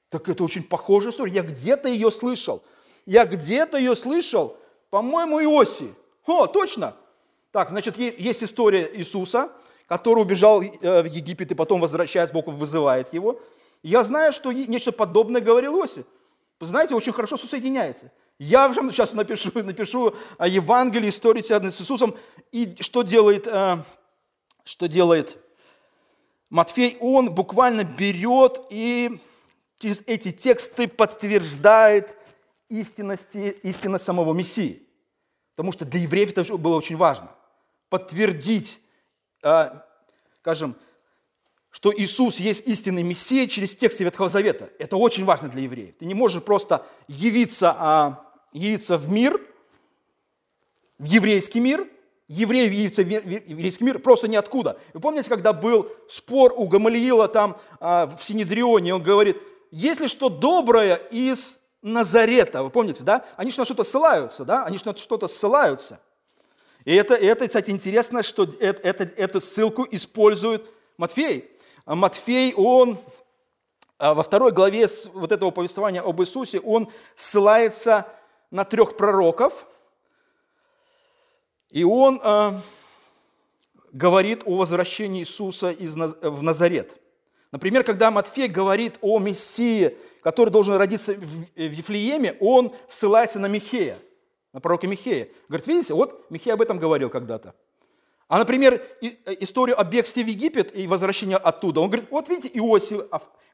так 0.10 0.28
это 0.30 0.44
очень 0.44 0.64
похожая 0.64 1.12
история, 1.12 1.34
я 1.34 1.44
где-то 1.44 1.90
ее 1.90 2.12
слышал. 2.12 2.64
Я 3.06 3.26
где-то 3.26 3.78
ее 3.78 3.96
слышал, 3.96 4.58
по-моему, 4.90 5.42
Иосиф. 5.42 5.92
О, 6.26 6.48
точно. 6.48 6.96
Так, 7.52 7.70
значит, 7.70 7.98
есть 7.98 8.44
история 8.44 8.90
Иисуса, 8.94 9.52
который 9.88 10.22
убежал 10.22 10.62
э, 10.62 11.02
в 11.02 11.06
Египет 11.06 11.52
и 11.52 11.56
потом 11.56 11.82
возвращается, 11.82 12.34
Бог 12.34 12.48
вызывает 12.48 13.14
его. 13.14 13.42
Я 13.84 14.04
знаю, 14.04 14.32
что 14.32 14.52
нечто 14.52 14.92
подобное 14.92 15.42
говорил 15.42 15.80
Иосиф. 15.80 16.06
Знаете, 16.66 16.96
очень 16.96 17.14
хорошо 17.14 17.38
соединяется. 17.38 18.12
Я 18.40 18.74
сейчас 18.74 19.14
напишу, 19.14 19.52
напишу 19.54 20.16
о 20.38 20.48
Евангелии, 20.48 21.10
истории, 21.10 21.42
связанной 21.42 21.72
с 21.72 21.82
Иисусом. 21.82 22.16
И 22.52 22.76
что 22.80 23.04
делает, 23.04 23.48
э, 23.48 23.84
что 24.64 24.88
делает 24.88 25.38
Матфей? 26.50 26.98
Он 27.00 27.34
буквально 27.34 27.84
берет 27.84 28.62
и 28.70 29.20
через 29.80 30.04
эти 30.08 30.32
тексты 30.32 30.88
подтверждает 30.88 32.18
истинности, 32.70 33.58
истинность 33.64 34.06
самого 34.06 34.34
Мессии. 34.34 34.88
Потому 35.56 35.72
что 35.72 35.86
для 35.86 36.00
евреев 36.00 36.32
это 36.32 36.58
было 36.58 36.78
очень 36.78 36.98
важно. 36.98 37.30
Подтвердить, 37.90 38.80
э, 39.44 39.72
скажем, 40.38 40.76
что 41.72 41.94
Иисус 41.96 42.40
есть 42.40 42.68
истинный 42.68 43.02
Мессия 43.02 43.48
через 43.48 43.76
тексты 43.76 44.04
Ветхого 44.04 44.30
Завета. 44.30 44.70
Это 44.78 44.98
очень 44.98 45.26
важно 45.26 45.48
для 45.48 45.64
евреев. 45.64 45.96
Ты 45.98 46.06
не 46.06 46.14
можешь 46.14 46.44
просто 46.44 46.86
явиться, 47.08 47.76
а, 47.78 48.34
явиться 48.52 48.98
в 48.98 49.10
мир, 49.10 49.42
в 51.00 51.06
еврейский 51.06 51.62
мир, 51.62 51.88
евреи 52.28 52.66
явиться 52.66 53.04
в 53.04 53.08
еврейский 53.10 53.86
мир 53.86 54.00
просто 54.00 54.28
ниоткуда. 54.28 54.80
Вы 54.94 55.00
помните, 55.00 55.30
когда 55.30 55.54
был 55.54 55.88
спор 56.10 56.54
у 56.56 56.68
Гамалиила 56.68 57.28
там 57.28 57.58
а, 57.80 58.06
в 58.06 58.24
Синедрионе, 58.24 58.94
он 58.94 59.02
говорит, 59.02 59.38
если 59.72 60.08
что 60.08 60.28
доброе 60.30 60.96
из 60.96 61.58
Назарета, 61.82 62.62
вы 62.62 62.70
помните, 62.70 63.04
да? 63.04 63.26
Они 63.38 63.50
же 63.50 63.58
на 63.58 63.66
что-то 63.66 63.84
ссылаются, 63.84 64.46
да? 64.46 64.66
Они 64.66 64.78
же 64.78 64.86
на 64.86 64.96
что-то 64.96 65.28
ссылаются. 65.28 66.00
И 66.84 66.94
это, 66.94 67.16
это, 67.16 67.48
кстати, 67.48 67.72
интересно, 67.72 68.22
что 68.24 68.44
это, 68.44 68.82
это, 68.82 69.04
эту 69.16 69.40
ссылку 69.42 69.88
использует 69.90 70.66
Матфей. 70.98 71.50
А 71.86 71.96
Матфей, 71.96 72.54
он 72.56 72.98
а, 73.98 74.14
во 74.14 74.24
второй 74.24 74.52
главе 74.52 74.88
вот 75.14 75.32
этого 75.32 75.52
повествования 75.52 76.02
об 76.02 76.22
Иисусе, 76.22 76.60
он 76.60 76.90
ссылается 77.16 78.08
на 78.50 78.66
трех 78.66 78.98
пророков, 78.98 79.68
и 81.70 81.84
он 81.84 82.20
э, 82.22 82.60
говорит 83.94 84.42
о 84.46 84.58
возвращении 84.58 85.22
Иисуса 85.22 85.72
из, 85.72 85.96
в 85.96 86.44
Назарет. 86.44 86.98
Например, 87.52 87.84
когда 87.84 88.12
Матфей 88.12 88.48
говорит 88.48 88.98
о 89.02 89.20
Мессии, 89.20 89.96
который 90.24 90.50
должен 90.50 90.76
родиться 90.76 91.14
в 91.14 91.46
Вифлееме, 91.56 92.38
он 92.40 92.74
ссылается 92.88 93.40
на 93.40 93.48
Михея, 93.48 94.00
на 94.52 94.60
пророка 94.60 94.88
Михея. 94.88 95.30
Говорит, 95.48 95.68
видите, 95.68 95.94
вот 95.94 96.30
Михей 96.30 96.54
об 96.54 96.62
этом 96.62 96.80
говорил 96.80 97.10
когда-то. 97.10 97.54
А, 98.32 98.38
например, 98.38 98.82
э, 99.02 99.36
историю 99.42 99.78
о 99.78 99.84
бегстве 99.84 100.24
в 100.24 100.28
Египет 100.28 100.74
и 100.74 100.88
возвращении 100.88 101.36
оттуда. 101.36 101.82
Он 101.82 101.90
говорит, 101.90 102.10
вот 102.10 102.30
видите, 102.30 102.50
Иосиф, 102.58 103.02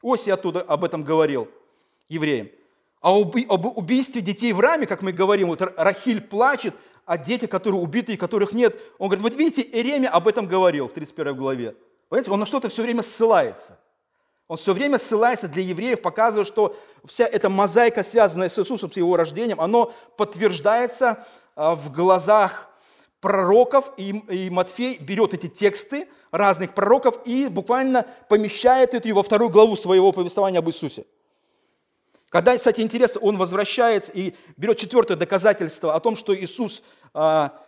Иосиф 0.04 0.32
оттуда 0.32 0.60
об 0.60 0.84
этом 0.84 1.02
говорил 1.02 1.48
евреям. 2.08 2.48
А 3.00 3.10
об, 3.10 3.66
убийстве 3.76 4.22
детей 4.22 4.52
в 4.52 4.60
раме, 4.60 4.86
как 4.86 5.02
мы 5.02 5.10
говорим, 5.10 5.48
вот 5.48 5.62
Рахиль 5.76 6.20
плачет 6.20 6.76
о 7.06 7.18
детях, 7.18 7.50
которые 7.50 7.80
убиты 7.80 8.12
и 8.12 8.16
которых 8.16 8.52
нет. 8.52 8.80
Он 8.98 9.08
говорит, 9.08 9.24
вот 9.24 9.34
видите, 9.34 9.62
Иеремия 9.62 10.10
об 10.10 10.28
этом 10.28 10.46
говорил 10.46 10.86
в 10.86 10.92
31 10.92 11.34
главе. 11.34 11.74
Понимаете, 12.08 12.30
он 12.30 12.38
на 12.38 12.46
что-то 12.46 12.68
все 12.68 12.82
время 12.82 13.02
ссылается. 13.02 13.80
Он 14.46 14.58
все 14.58 14.72
время 14.74 14.98
ссылается 14.98 15.48
для 15.48 15.64
евреев, 15.64 16.00
показывая, 16.02 16.44
что 16.44 16.76
вся 17.04 17.26
эта 17.26 17.50
мозаика, 17.50 18.04
связанная 18.04 18.48
с 18.48 18.56
Иисусом, 18.56 18.92
с 18.92 18.96
его 18.96 19.16
рождением, 19.16 19.60
оно 19.60 19.92
подтверждается 20.16 21.26
а, 21.56 21.74
в 21.74 21.90
глазах 21.90 22.67
пророков, 23.20 23.92
и, 23.96 24.48
Матфей 24.50 24.98
берет 24.98 25.34
эти 25.34 25.48
тексты 25.48 26.08
разных 26.30 26.74
пророков 26.74 27.20
и 27.24 27.48
буквально 27.48 28.06
помещает 28.28 28.94
это 28.94 29.12
во 29.14 29.22
вторую 29.22 29.50
главу 29.50 29.76
своего 29.76 30.12
повествования 30.12 30.60
об 30.60 30.68
Иисусе. 30.68 31.04
Когда, 32.28 32.56
кстати, 32.56 32.82
интересно, 32.82 33.20
он 33.22 33.38
возвращается 33.38 34.12
и 34.12 34.34
берет 34.56 34.76
четвертое 34.76 35.16
доказательство 35.16 35.94
о 35.94 36.00
том, 36.00 36.14
что 36.14 36.36
Иисус 36.36 36.82
а, 37.14 37.58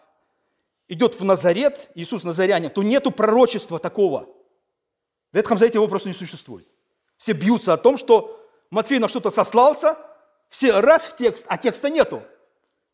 идет 0.86 1.18
в 1.18 1.24
Назарет, 1.24 1.90
Иисус 1.94 2.24
Назарянин, 2.24 2.70
то 2.70 2.82
нету 2.82 3.10
пророчества 3.10 3.78
такого. 3.78 4.28
В 5.32 5.36
Ветхом 5.36 5.56
Завете 5.56 5.78
его 5.78 5.88
просто 5.88 6.08
не 6.08 6.14
существует. 6.14 6.68
Все 7.16 7.32
бьются 7.32 7.72
о 7.72 7.78
том, 7.78 7.96
что 7.96 8.46
Матфей 8.70 8.98
на 8.98 9.08
что-то 9.08 9.30
сослался, 9.30 9.96
все 10.50 10.80
раз 10.80 11.06
в 11.06 11.16
текст, 11.16 11.46
а 11.48 11.56
текста 11.56 11.88
нету. 11.88 12.22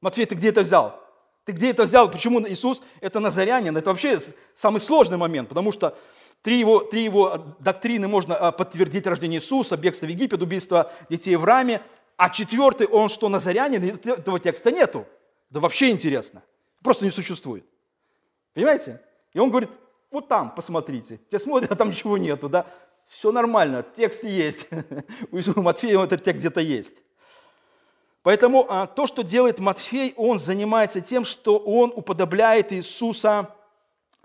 Матфей, 0.01 0.27
ты 0.27 0.35
где 0.37 0.51
это 0.51 0.61
взял? 0.61 1.06
Ты 1.47 1.53
где 1.53 1.71
это 1.71 1.85
взял? 1.85 2.11
Почему 2.11 2.47
Иисус 2.47 2.83
это 3.01 3.21
назарянин? 3.21 3.77
Это 3.77 3.91
вообще 3.91 4.19
самый 4.53 4.81
сложный 4.81 5.17
момент, 5.17 5.49
потому 5.49 5.71
что 5.71 5.97
три 6.43 6.59
его, 6.59 6.81
три 6.81 7.05
его 7.05 7.55
доктрины 7.61 8.09
можно 8.09 8.37
а, 8.37 8.51
подтвердить 8.51 9.07
рождение 9.07 9.39
Иисуса, 9.39 9.77
бегство 9.77 10.07
в 10.07 10.09
Египет, 10.09 10.43
убийство 10.43 10.93
детей 11.09 11.37
в 11.37 11.45
раме, 11.45 11.83
а 12.17 12.31
четвертый, 12.31 12.89
он 12.89 13.09
что, 13.09 13.29
назарянин? 13.29 13.85
Этого 13.85 14.41
текста 14.41 14.73
нету. 14.73 15.07
Да 15.51 15.61
вообще 15.61 15.91
интересно. 15.91 16.43
Просто 16.83 17.05
не 17.05 17.13
существует. 17.13 17.65
Понимаете? 18.53 19.01
И 19.33 19.39
он 19.39 19.51
говорит, 19.51 19.71
вот 20.11 20.27
там, 20.27 20.53
посмотрите. 20.53 21.21
Те 21.31 21.39
смотрят, 21.39 21.71
а 21.71 21.77
там 21.77 21.91
ничего 21.91 22.19
нету, 22.19 22.49
да? 22.49 22.67
Все 23.07 23.31
нормально, 23.31 23.85
текст 23.95 24.25
есть. 24.25 24.67
У 25.31 25.61
Матфея 25.61 26.01
этот 26.03 26.25
текст 26.25 26.41
где-то 26.41 26.61
есть. 26.61 27.05
Поэтому 28.27 28.67
а, 28.69 28.89
то, 28.89 29.07
что 29.07 29.23
делает 29.23 29.61
Матфей, 29.61 30.13
он 30.17 30.41
занимается 30.41 31.01
тем, 31.01 31.25
что 31.25 31.59
он 31.59 31.93
уподобляет 31.95 32.73
Иисуса 32.73 33.55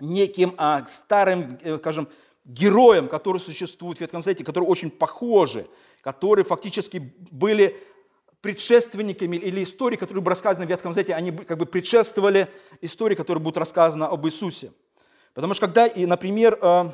неким 0.00 0.54
а, 0.56 0.84
старым, 0.86 1.56
э, 1.62 1.78
скажем, 1.78 2.08
героям, 2.44 3.06
которые 3.06 3.40
существуют 3.40 3.98
в 3.98 4.00
Ветхом 4.00 4.20
Завете, 4.20 4.42
которые 4.42 4.68
очень 4.68 4.90
похожи, 4.90 5.68
которые 6.00 6.44
фактически 6.44 7.14
были 7.30 7.76
предшественниками 8.40 9.36
или 9.36 9.62
истории, 9.62 9.94
которые 9.94 10.20
были 10.20 10.32
рассказаны 10.32 10.66
в 10.66 10.68
Ветхом 10.68 10.94
Завете, 10.94 11.14
они 11.14 11.30
как 11.30 11.58
бы 11.58 11.64
предшествовали 11.64 12.48
истории, 12.80 13.14
которые 13.14 13.40
будут 13.40 13.58
рассказаны 13.58 14.02
об 14.02 14.26
Иисусе. 14.26 14.72
Потому 15.32 15.54
что 15.54 15.68
когда, 15.68 15.88
например, 15.94 16.58
а, 16.60 16.92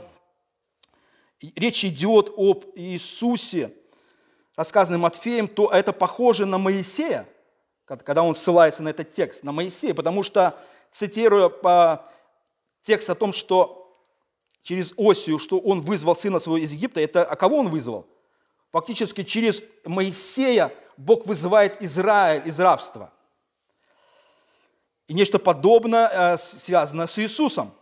речь 1.40 1.86
идет 1.86 2.34
об 2.36 2.66
Иисусе, 2.74 3.72
рассказанном 4.58 5.02
Матфеем, 5.02 5.46
то 5.46 5.70
это 5.70 5.92
похоже 5.92 6.44
на 6.44 6.58
Моисея, 6.58 7.28
когда 7.86 8.24
он 8.24 8.34
ссылается 8.34 8.82
на 8.82 8.88
этот 8.88 9.12
текст, 9.12 9.44
на 9.44 9.52
Моисея, 9.52 9.94
потому 9.94 10.24
что, 10.24 10.58
цитируя 10.90 11.48
по 11.48 12.04
текст 12.82 13.08
о 13.08 13.14
том, 13.14 13.32
что 13.32 13.96
через 14.62 14.92
Осию, 14.96 15.38
что 15.38 15.60
он 15.60 15.80
вызвал 15.80 16.16
сына 16.16 16.40
своего 16.40 16.58
из 16.58 16.72
Египта, 16.72 17.00
это 17.00 17.24
а 17.24 17.36
кого 17.36 17.58
он 17.58 17.68
вызвал? 17.68 18.08
Фактически 18.70 19.22
через 19.22 19.62
Моисея 19.84 20.74
Бог 20.96 21.24
вызывает 21.26 21.80
Израиль 21.80 22.42
из 22.44 22.58
рабства. 22.58 23.12
И 25.06 25.14
нечто 25.14 25.38
подобное 25.38 26.34
э, 26.34 26.36
связано 26.36 27.06
с 27.06 27.16
Иисусом. 27.18 27.72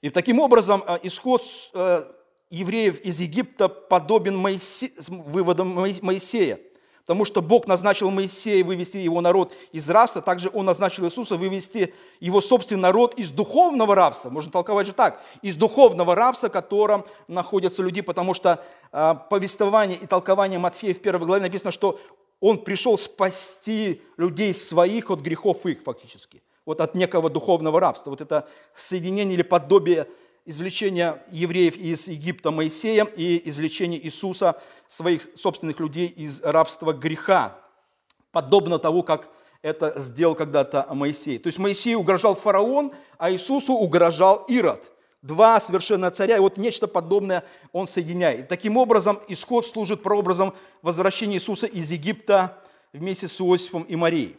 И 0.00 0.08
таким 0.08 0.40
образом 0.40 0.82
э, 0.86 0.98
исход 1.02 1.44
э, 1.74 2.10
евреев 2.50 3.00
из 3.00 3.20
Египта 3.20 3.68
подобен 3.68 4.36
Моисе... 4.36 4.92
выводам 5.08 5.68
Моисея. 6.02 6.60
Потому 7.08 7.24
что 7.24 7.40
Бог 7.40 7.66
назначил 7.66 8.10
Моисея 8.10 8.62
вывести 8.62 8.98
его 8.98 9.22
народ 9.22 9.54
из 9.72 9.88
рабства, 9.88 10.20
также 10.20 10.50
Он 10.52 10.66
назначил 10.66 11.06
Иисуса 11.06 11.36
вывести 11.36 11.94
его 12.20 12.42
собственный 12.42 12.82
народ 12.82 13.14
из 13.14 13.30
духовного 13.30 13.94
рабства. 13.94 14.28
Можно 14.28 14.52
толковать 14.52 14.88
же 14.88 14.92
так. 14.92 15.22
Из 15.40 15.56
духовного 15.56 16.14
рабства, 16.14 16.48
в 16.48 16.52
котором 16.52 17.06
находятся 17.26 17.82
люди, 17.82 18.02
потому 18.02 18.34
что 18.34 18.62
э, 18.92 19.14
повествование 19.30 19.96
и 19.96 20.06
толкование 20.06 20.58
Матфея 20.58 20.92
в 20.92 21.00
первой 21.00 21.26
главе 21.26 21.42
написано, 21.44 21.72
что 21.72 21.98
Он 22.40 22.58
пришел 22.58 22.98
спасти 22.98 24.02
людей 24.18 24.52
своих 24.52 25.10
от 25.10 25.20
грехов 25.20 25.64
их 25.64 25.82
фактически 25.82 26.42
вот 26.68 26.82
от 26.82 26.94
некого 26.94 27.30
духовного 27.30 27.80
рабства. 27.80 28.10
Вот 28.10 28.20
это 28.20 28.46
соединение 28.74 29.32
или 29.32 29.42
подобие 29.42 30.06
извлечения 30.48 31.22
евреев 31.30 31.76
из 31.76 32.08
Египта 32.08 32.50
Моисеем 32.50 33.06
и 33.14 33.46
извлечение 33.50 34.02
Иисуса, 34.02 34.58
своих 34.88 35.28
собственных 35.36 35.78
людей 35.78 36.06
из 36.06 36.40
рабства 36.42 36.94
греха, 36.94 37.58
подобно 38.32 38.78
того, 38.78 39.02
как 39.02 39.28
это 39.60 40.00
сделал 40.00 40.34
когда-то 40.34 40.86
Моисей. 40.94 41.38
То 41.38 41.48
есть 41.48 41.58
Моисей 41.58 41.94
угрожал 41.96 42.34
фараон, 42.34 42.92
а 43.18 43.30
Иисусу 43.30 43.74
угрожал 43.74 44.46
Ирод. 44.48 44.90
Два 45.20 45.60
совершенно 45.60 46.10
царя, 46.10 46.36
и 46.36 46.40
вот 46.40 46.56
нечто 46.56 46.88
подобное 46.88 47.44
он 47.72 47.86
соединяет. 47.86 48.48
Таким 48.48 48.78
образом, 48.78 49.20
исход 49.28 49.66
служит 49.66 50.02
прообразом 50.02 50.54
возвращения 50.80 51.34
Иисуса 51.34 51.66
из 51.66 51.90
Египта 51.90 52.56
вместе 52.94 53.28
с 53.28 53.38
Иосифом 53.38 53.82
и 53.82 53.96
Марией. 53.96 54.36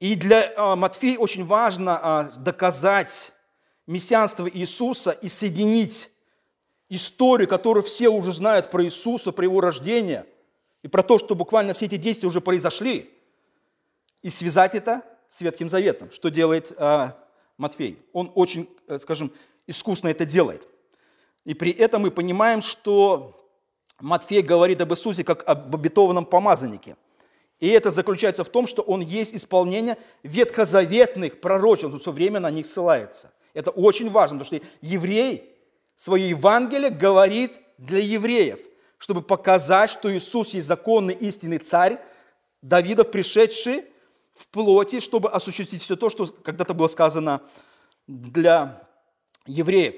И 0.00 0.14
для 0.14 0.54
а, 0.56 0.74
Матфея 0.74 1.18
очень 1.18 1.44
важно 1.44 1.98
а, 2.00 2.22
доказать 2.36 3.32
мессианство 3.88 4.48
Иисуса 4.48 5.10
и 5.10 5.28
соединить 5.28 6.10
историю, 6.88 7.48
которую 7.48 7.82
все 7.82 8.08
уже 8.08 8.32
знают 8.32 8.70
про 8.70 8.84
Иисуса, 8.84 9.32
про 9.32 9.44
его 9.44 9.60
рождение, 9.60 10.26
и 10.82 10.88
про 10.88 11.02
то, 11.02 11.18
что 11.18 11.34
буквально 11.34 11.74
все 11.74 11.86
эти 11.86 11.96
действия 11.96 12.28
уже 12.28 12.40
произошли, 12.40 13.10
и 14.22 14.30
связать 14.30 14.74
это 14.76 15.02
с 15.28 15.40
Ветхим 15.40 15.68
Заветом, 15.68 16.10
что 16.12 16.28
делает 16.28 16.72
э, 16.76 17.10
Матфей. 17.56 17.98
Он 18.12 18.30
очень, 18.34 18.68
э, 18.86 18.98
скажем, 18.98 19.32
искусно 19.66 20.08
это 20.08 20.24
делает. 20.24 20.68
И 21.44 21.54
при 21.54 21.72
этом 21.72 22.02
мы 22.02 22.10
понимаем, 22.10 22.62
что 22.62 23.50
Матфей 24.00 24.42
говорит 24.42 24.80
об 24.80 24.92
Иисусе 24.92 25.24
как 25.24 25.46
об 25.48 25.74
обетованном 25.74 26.24
помазаннике– 26.24 26.96
и 27.60 27.68
это 27.68 27.90
заключается 27.90 28.44
в 28.44 28.48
том, 28.48 28.66
что 28.66 28.82
он 28.82 29.00
есть 29.00 29.34
исполнение 29.34 29.98
ветхозаветных 30.22 31.40
пророчеств, 31.40 31.92
он 31.92 31.98
все 31.98 32.12
время 32.12 32.38
на 32.38 32.50
них 32.50 32.66
ссылается. 32.66 33.32
Это 33.58 33.72
очень 33.72 34.08
важно, 34.08 34.38
потому 34.38 34.60
что 34.60 34.68
еврей 34.82 35.52
свое 35.96 36.28
Евангелие 36.28 36.90
говорит 36.90 37.54
для 37.76 37.98
евреев, 37.98 38.60
чтобы 38.98 39.20
показать, 39.20 39.90
что 39.90 40.16
Иисус 40.16 40.54
есть 40.54 40.68
законный 40.68 41.14
истинный 41.14 41.58
царь, 41.58 41.98
Давидов, 42.62 43.10
пришедший 43.10 43.86
в 44.32 44.46
плоти, 44.46 45.00
чтобы 45.00 45.28
осуществить 45.28 45.82
все 45.82 45.96
то, 45.96 46.08
что 46.08 46.26
когда-то 46.26 46.72
было 46.72 46.86
сказано 46.86 47.42
для 48.06 48.88
евреев. 49.44 49.96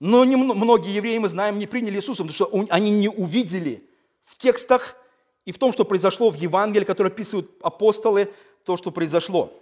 Но 0.00 0.24
не, 0.24 0.34
многие 0.34 0.96
евреи, 0.96 1.18
мы 1.18 1.28
знаем, 1.28 1.60
не 1.60 1.68
приняли 1.68 1.98
Иисуса, 1.98 2.24
потому 2.24 2.32
что 2.32 2.66
они 2.70 2.90
не 2.90 3.08
увидели 3.08 3.88
в 4.24 4.36
текстах 4.36 4.96
и 5.44 5.52
в 5.52 5.58
том, 5.58 5.72
что 5.72 5.84
произошло 5.84 6.28
в 6.30 6.34
Евангелии, 6.34 6.84
которое 6.84 7.10
описывают 7.10 7.52
апостолы, 7.62 8.34
то, 8.64 8.76
что 8.76 8.90
произошло. 8.90 9.52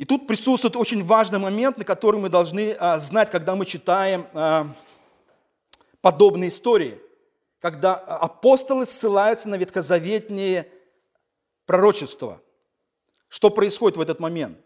И 0.00 0.06
тут 0.06 0.26
присутствует 0.26 0.76
очень 0.76 1.04
важный 1.04 1.38
момент, 1.38 1.76
на 1.76 1.84
который 1.84 2.18
мы 2.18 2.30
должны 2.30 2.72
а, 2.72 2.98
знать, 2.98 3.30
когда 3.30 3.54
мы 3.54 3.66
читаем 3.66 4.26
а, 4.32 4.66
подобные 6.00 6.48
истории, 6.48 6.98
когда 7.58 7.96
апостолы 7.96 8.86
ссылаются 8.86 9.50
на 9.50 9.56
ветхозаветные 9.56 10.72
пророчества. 11.66 12.40
Что 13.28 13.50
происходит 13.50 13.98
в 13.98 14.00
этот 14.00 14.20
момент? 14.20 14.56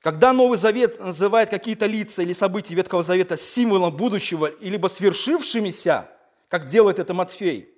Когда 0.00 0.32
Новый 0.32 0.56
Завет 0.56 0.98
называет 0.98 1.50
какие-то 1.50 1.84
лица 1.84 2.22
или 2.22 2.32
события 2.32 2.74
Ветхого 2.74 3.02
Завета 3.02 3.36
символом 3.36 3.94
будущего, 3.94 4.52
либо 4.58 4.86
свершившимися, 4.86 6.08
как 6.48 6.64
делает 6.64 6.98
это 6.98 7.12
Матфей, 7.12 7.74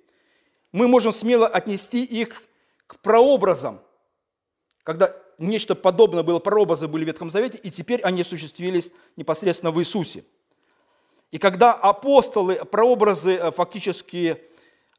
мы 0.71 0.87
можем 0.87 1.11
смело 1.11 1.45
отнести 1.45 2.05
их 2.05 2.41
к 2.87 2.99
прообразам, 2.99 3.81
когда 4.83 5.13
нечто 5.39 5.75
подобное 5.75 6.23
было, 6.23 6.39
прообразы 6.39 6.87
были 6.87 7.03
в 7.03 7.07
Ветхом 7.07 7.29
Завете, 7.29 7.57
и 7.57 7.71
теперь 7.71 8.01
они 8.01 8.21
осуществились 8.21 8.91
непосредственно 9.15 9.71
в 9.71 9.79
Иисусе. 9.79 10.23
И 11.31 11.37
когда 11.37 11.73
апостолы, 11.73 12.55
прообразы 12.65 13.35
э, 13.35 13.51
фактически 13.51 14.41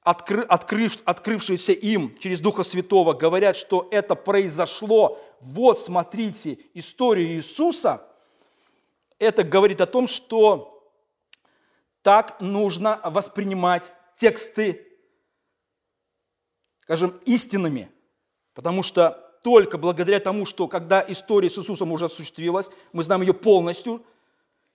откры, 0.02 0.42
открыв, 0.42 0.98
открывшиеся 1.04 1.72
им 1.72 2.16
через 2.18 2.40
Духа 2.40 2.62
Святого, 2.62 3.12
говорят, 3.12 3.56
что 3.56 3.88
это 3.90 4.14
произошло, 4.14 5.20
вот 5.40 5.78
смотрите, 5.78 6.58
историю 6.74 7.28
Иисуса, 7.34 8.06
это 9.18 9.42
говорит 9.42 9.80
о 9.80 9.86
том, 9.86 10.08
что 10.08 10.92
так 12.02 12.40
нужно 12.40 13.00
воспринимать 13.04 13.92
тексты, 14.16 14.86
скажем, 16.80 17.20
истинными. 17.26 17.90
Потому 18.54 18.82
что 18.82 19.29
только 19.42 19.78
благодаря 19.78 20.20
тому, 20.20 20.44
что 20.44 20.68
когда 20.68 21.04
история 21.06 21.50
с 21.50 21.58
Иисусом 21.58 21.92
уже 21.92 22.06
осуществилась, 22.06 22.68
мы 22.92 23.02
знаем 23.02 23.22
ее 23.22 23.34
полностью, 23.34 24.02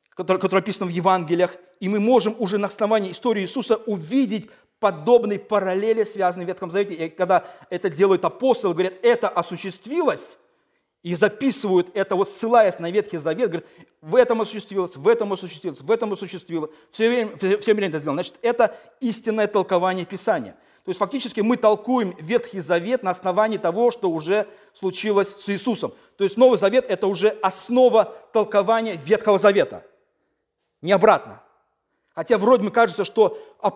которая, 0.10 0.41
которая 0.41 0.62
описана 0.62 0.89
в 0.89 0.93
Евангелиях, 0.93 1.58
и 1.80 1.89
мы 1.89 1.99
можем 1.99 2.36
уже 2.39 2.58
на 2.58 2.67
основании 2.67 3.12
истории 3.12 3.41
Иисуса 3.41 3.75
увидеть 3.86 4.49
подобные 4.80 5.39
параллели, 5.39 6.04
связанные 6.04 6.45
в 6.45 6.47
Ветхом 6.49 6.71
Завете. 6.71 6.93
И 6.93 7.10
когда 7.10 7.45
это 7.69 7.89
делают 7.89 8.25
апостолы, 8.25 8.73
говорят, 8.73 8.93
это 9.04 9.30
осуществилось, 9.30 10.38
и 11.06 11.13
записывают 11.13 11.91
это, 11.93 12.15
вот 12.15 12.32
ссылаясь 12.32 12.80
на 12.80 12.89
Ветхий 12.89 13.17
Завет, 13.17 13.49
говорят, 13.49 13.67
в 14.01 14.15
этом 14.15 14.41
осуществилось, 14.41 14.95
в 14.95 15.08
этом 15.08 15.32
осуществилось, 15.34 15.80
в 15.80 15.91
этом 15.91 16.13
осуществилось. 16.13 16.71
Все 16.89 17.08
время, 17.08 17.38
все, 17.38 17.73
время 17.75 17.89
это 17.89 17.99
сделано. 17.99 18.23
Значит, 18.23 18.39
это 18.41 18.75
истинное 19.01 19.45
толкование 19.45 20.06
Писания. 20.08 20.56
То 20.85 20.89
есть 20.89 20.99
фактически 20.99 21.41
мы 21.41 21.57
толкуем 21.57 22.15
Ветхий 22.19 22.59
Завет 22.59 23.03
на 23.03 23.09
основании 23.09 23.57
того, 23.57 23.91
что 23.91 24.09
уже 24.09 24.47
случилось 24.73 25.29
с 25.29 25.49
Иисусом. 25.49 25.93
То 26.15 26.23
есть 26.23 26.37
Новый 26.37 26.57
Завет– 26.59 26.85
это 26.87 27.07
уже 27.07 27.29
основа 27.41 28.15
толкования 28.31 28.95
Ветхого 28.95 29.39
Завета. 29.39 29.83
Не 30.81 30.91
обратно. 30.91 31.41
Хотя 32.13 32.37
вроде 32.37 32.63
бы 32.63 32.71
кажется, 32.71 33.03
что 33.03 33.37
а, 33.59 33.71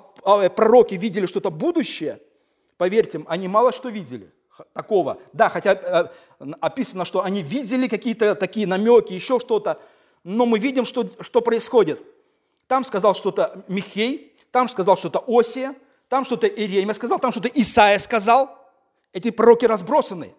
пророки 0.49 0.93
видели 0.93 1.25
что-то 1.25 1.49
будущее, 1.49 2.21
поверьте, 2.77 3.23
они 3.27 3.47
мало 3.47 3.73
что 3.73 3.89
видели– 3.89 4.31
такого. 4.73 5.19
Да, 5.33 5.49
хотя 5.49 5.73
э, 5.73 6.45
описано, 6.59 7.05
что 7.05 7.23
они 7.23 7.41
видели 7.41 7.87
какие-то 7.87 8.35
такие 8.35 8.67
намеки, 8.67 9.13
еще 9.13 9.39
что-то, 9.39 9.79
но 10.23 10.45
мы 10.45 10.59
видим, 10.59 10.85
что, 10.85 11.07
что 11.21 11.41
происходит. 11.41 12.01
Там 12.67 12.85
сказал 12.85 13.15
что-то 13.15 13.63
Михей, 13.67 14.35
там 14.51 14.69
сказал 14.69 14.97
что-то 14.97 15.23
Осия, 15.27 15.75
там 16.09 16.25
что-то 16.25 16.47
Иеремия 16.47 16.93
сказал, 16.93 17.19
там 17.19 17.31
что-то 17.31 17.47
Исаия 17.49 17.99
сказал. 17.99 18.57
Эти 19.13 19.31
пророки 19.31 19.65
разбросаны 19.65 20.35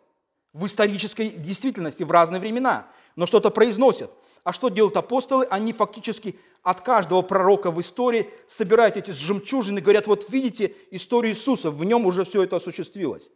в 0.53 0.67
исторической 0.67 1.31
действительности 1.31 2.03
в 2.03 2.11
разные 2.11 2.41
времена, 2.41 2.89
но 3.17 3.27
что-то 3.27 3.51
произносят. 3.51 4.11
А 4.43 4.53
что 4.53 4.69
делают 4.69 4.97
апостолы? 4.97 5.47
Они 5.51 5.73
фактически 5.73 6.39
от 6.63 6.81
каждого 6.81 7.23
пророка 7.23 7.71
в 7.71 7.81
истории 7.81 8.31
собирают 8.47 8.97
эти 8.97 9.11
жемчужины 9.13 9.79
и 9.79 9.83
говорят, 9.83 10.07
вот 10.07 10.29
видите 10.31 10.75
историю 10.91 11.33
Иисуса, 11.35 11.71
в 11.71 11.85
нем 11.85 12.07
уже 12.07 12.25
все 12.25 12.43
это 12.43 12.57
осуществилось. 12.57 13.31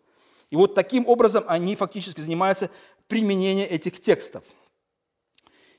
И 0.51 0.57
вот 0.57 0.75
таким 0.75 1.07
образом 1.07 1.45
они 1.47 1.77
фактически 1.77 2.21
занимаются 2.21 2.71
применением 3.07 3.69
этих 3.71 4.01
текстов. 4.01 4.45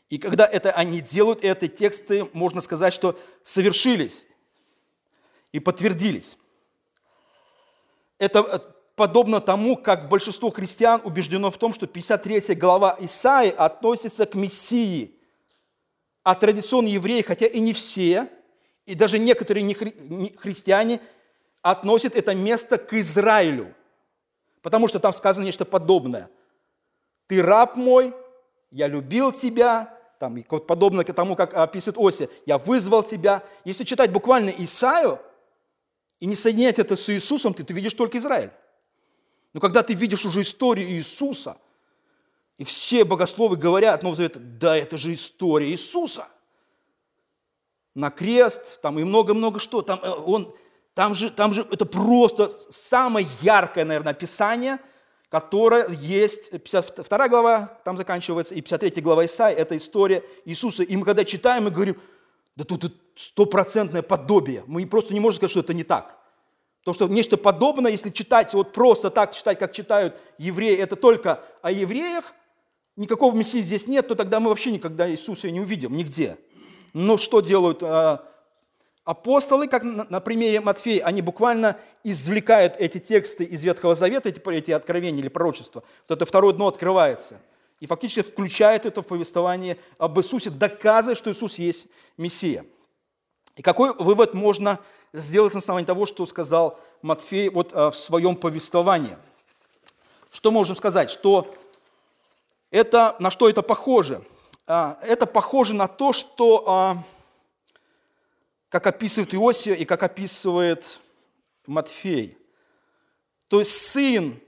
И 0.09 0.17
когда 0.17 0.45
это 0.45 0.71
они 0.71 1.01
делают, 1.01 1.43
эти 1.43 1.67
тексты, 1.67 2.29
можно 2.33 2.61
сказать, 2.61 2.93
что 2.93 3.17
совершились 3.43 4.27
и 5.51 5.59
подтвердились. 5.59 6.37
Это 8.17 8.39
э, 8.39 8.59
подобно 8.95 9.41
тому, 9.41 9.75
как 9.75 10.09
большинство 10.09 10.49
христиан 10.49 11.01
убеждено 11.03 11.51
в 11.51 11.57
том, 11.57 11.73
что 11.73 11.87
53 11.87 12.55
глава 12.55 12.95
Исаи 12.99 13.49
относится 13.49 14.25
к 14.25 14.35
Мессии, 14.35 15.19
а 16.23 16.35
традиционные 16.35 16.93
евреи, 16.93 17.21
хотя 17.21 17.45
и 17.45 17.59
не 17.59 17.73
все, 17.73 18.29
и 18.85 18.95
даже 18.95 19.19
некоторые 19.19 19.63
не 19.63 19.73
христиане, 19.73 21.01
относят 21.61 22.15
это 22.15 22.33
место 22.35 22.77
к 22.77 22.93
Израилю, 22.93 23.73
потому 24.61 24.87
что 24.87 24.99
там 24.99 25.13
сказано 25.13 25.43
нечто 25.43 25.65
подобное. 25.65 26.29
«Ты 27.27 27.41
раб 27.41 27.75
мой, 27.75 28.13
я 28.71 28.87
любил 28.87 29.31
тебя», 29.31 29.97
там, 30.19 30.41
подобно 30.43 31.03
тому, 31.03 31.35
как 31.35 31.53
описывает 31.53 31.97
Оси, 31.97 32.29
«я 32.45 32.57
вызвал 32.57 33.03
тебя». 33.03 33.43
Если 33.65 33.83
читать 33.83 34.11
буквально 34.11 34.49
Исаию 34.49 35.19
и 36.25 36.27
не 36.27 36.35
соединять 36.35 36.79
это 36.79 36.95
с 36.95 37.07
Иисусом, 37.13 37.53
ты, 37.53 37.63
ты 37.63 37.71
видишь 37.71 37.93
только 37.93 38.17
Израиль. 38.17 38.49
Но 39.53 39.59
когда 39.59 39.83
ты 39.83 39.93
видишь 39.93 40.25
уже 40.25 40.41
историю 40.41 40.89
Иисуса, 40.89 41.59
и 42.57 42.63
все 42.63 43.05
богословы 43.05 43.57
говорят 43.57 44.01
Нового 44.01 44.15
Завета, 44.15 44.39
да, 44.39 44.75
это 44.75 44.97
же 44.97 45.13
история 45.13 45.69
Иисуса. 45.69 46.27
На 47.93 48.09
крест, 48.09 48.81
там 48.81 48.97
и 48.97 49.03
много-много 49.03 49.59
что. 49.59 49.83
Там, 49.83 49.99
э, 50.01 50.09
он, 50.09 50.51
там, 50.95 51.13
же, 51.13 51.29
там 51.29 51.53
же 51.53 51.61
это 51.71 51.85
просто 51.85 52.49
самое 52.71 53.27
яркое, 53.43 53.85
наверное, 53.85 54.13
описание– 54.13 54.79
которая 55.29 55.89
есть, 55.89 56.51
52 56.51 57.27
глава, 57.27 57.77
там 57.83 57.97
заканчивается, 57.97 58.55
и 58.55 58.61
53 58.61 59.01
глава 59.01 59.25
Исаи, 59.25 59.53
это 59.53 59.75
история 59.75 60.23
Иисуса. 60.45 60.83
И 60.83 60.95
мы 60.95 61.03
когда 61.03 61.25
читаем, 61.25 61.65
мы 61.65 61.71
говорим, 61.71 61.99
да 62.55 62.63
тут 62.63 62.95
стопроцентное 63.15 64.01
подобие. 64.01 64.63
Мы 64.67 64.85
просто 64.85 65.13
не 65.13 65.19
можем 65.19 65.37
сказать, 65.37 65.51
что 65.51 65.59
это 65.61 65.73
не 65.73 65.83
так. 65.83 66.17
То, 66.83 66.93
что 66.93 67.07
нечто 67.07 67.37
подобное, 67.37 67.91
если 67.91 68.09
читать, 68.09 68.53
вот 68.53 68.71
просто 68.71 69.09
так 69.09 69.33
читать, 69.33 69.57
как 69.57 69.73
читают 69.73 70.17
евреи, 70.37 70.77
это 70.77 70.95
только 70.95 71.43
о 71.61 71.71
евреях, 71.71 72.33
никакого 72.95 73.35
Мессии 73.35 73.61
здесь 73.61 73.87
нет, 73.87 74.07
то 74.07 74.15
тогда 74.15 74.39
мы 74.39 74.49
вообще 74.49 74.71
никогда 74.71 75.09
Иисуса 75.09 75.49
не 75.49 75.59
увидим 75.59 75.95
нигде. 75.95 76.37
Но 76.93 77.17
что 77.17 77.41
делают 77.41 77.81
а, 77.81 78.23
Апостолы, 79.05 79.67
как 79.67 79.83
на 79.83 80.19
примере 80.19 80.61
Матфея, 80.61 81.05
они 81.05 81.21
буквально 81.21 81.77
извлекают 82.03 82.75
эти 82.79 82.97
тексты 82.97 83.43
из 83.43 83.63
Ветхого 83.63 83.93
Завета, 83.93 84.29
эти, 84.29 84.41
эти 84.49 84.71
откровения 84.71 85.19
или 85.19 85.27
пророчества. 85.27 85.83
Вот 86.09 86.15
это 86.15 86.25
второе 86.25 86.53
дно 86.53 86.67
открывается. 86.67 87.39
И 87.79 87.87
фактически 87.87 88.21
включает 88.21 88.85
это 88.85 89.01
в 89.01 89.07
повествование 89.07 89.77
об 89.97 90.17
Иисусе, 90.17 90.49
доказывая, 90.49 91.15
что 91.15 91.31
Иисус 91.31 91.57
есть 91.57 91.87
Мессия. 92.17 92.65
И 93.57 93.61
какой 93.61 93.93
вывод 93.93 94.33
можно 94.33 94.79
сделать 95.13 95.53
на 95.53 95.59
основании 95.59 95.85
того, 95.85 96.05
что 96.05 96.25
сказал 96.25 96.79
Матфей 97.01 97.49
вот 97.49 97.71
а, 97.73 97.91
в 97.91 97.97
своем 97.97 98.35
повествовании? 98.35 99.17
Что 100.31 100.51
можем 100.51 100.75
сказать? 100.75 101.09
Что 101.09 101.53
это, 102.71 103.15
на 103.19 103.29
что 103.29 103.49
это 103.49 103.61
похоже? 103.61 104.21
А, 104.67 104.97
это 105.01 105.25
похоже 105.25 105.73
на 105.73 105.87
то, 105.87 106.13
что 106.13 106.63
а, 106.67 107.03
как 108.69 108.87
описывает 108.87 109.33
Иосия 109.33 109.75
и 109.75 109.85
как 109.85 110.03
описывает 110.03 110.99
Матфей. 111.67 112.37
То 113.47 113.59
есть 113.59 113.71
сын, 113.71 114.41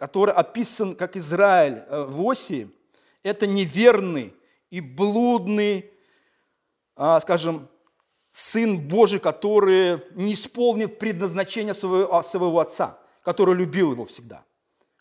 который 0.00 0.32
описан 0.32 0.96
как 0.96 1.14
Израиль 1.14 1.82
а, 1.86 2.06
в 2.06 2.26
Осии, 2.26 2.70
это 3.22 3.46
неверный 3.46 4.34
и 4.70 4.80
блудный, 4.80 5.90
а, 6.96 7.20
скажем, 7.20 7.68
сын 8.30 8.80
Божий, 8.80 9.20
который 9.20 10.02
не 10.14 10.32
исполнит 10.32 10.98
предназначение 10.98 11.74
своего, 11.74 12.22
своего 12.22 12.60
отца, 12.60 12.98
который 13.22 13.54
любил 13.54 13.92
его 13.92 14.06
всегда. 14.06 14.42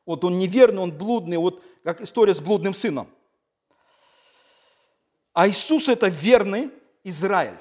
Вот 0.05 0.25
он 0.25 0.37
неверный, 0.37 0.81
он 0.81 0.91
блудный, 0.91 1.37
вот 1.37 1.63
как 1.85 2.01
история 2.01 2.33
с 2.33 2.41
блудным 2.41 2.73
сыном. 2.73 3.07
А 5.31 5.47
Иисус– 5.47 5.87
это 5.87 6.09
верный 6.09 6.71
Израиль. 7.05 7.57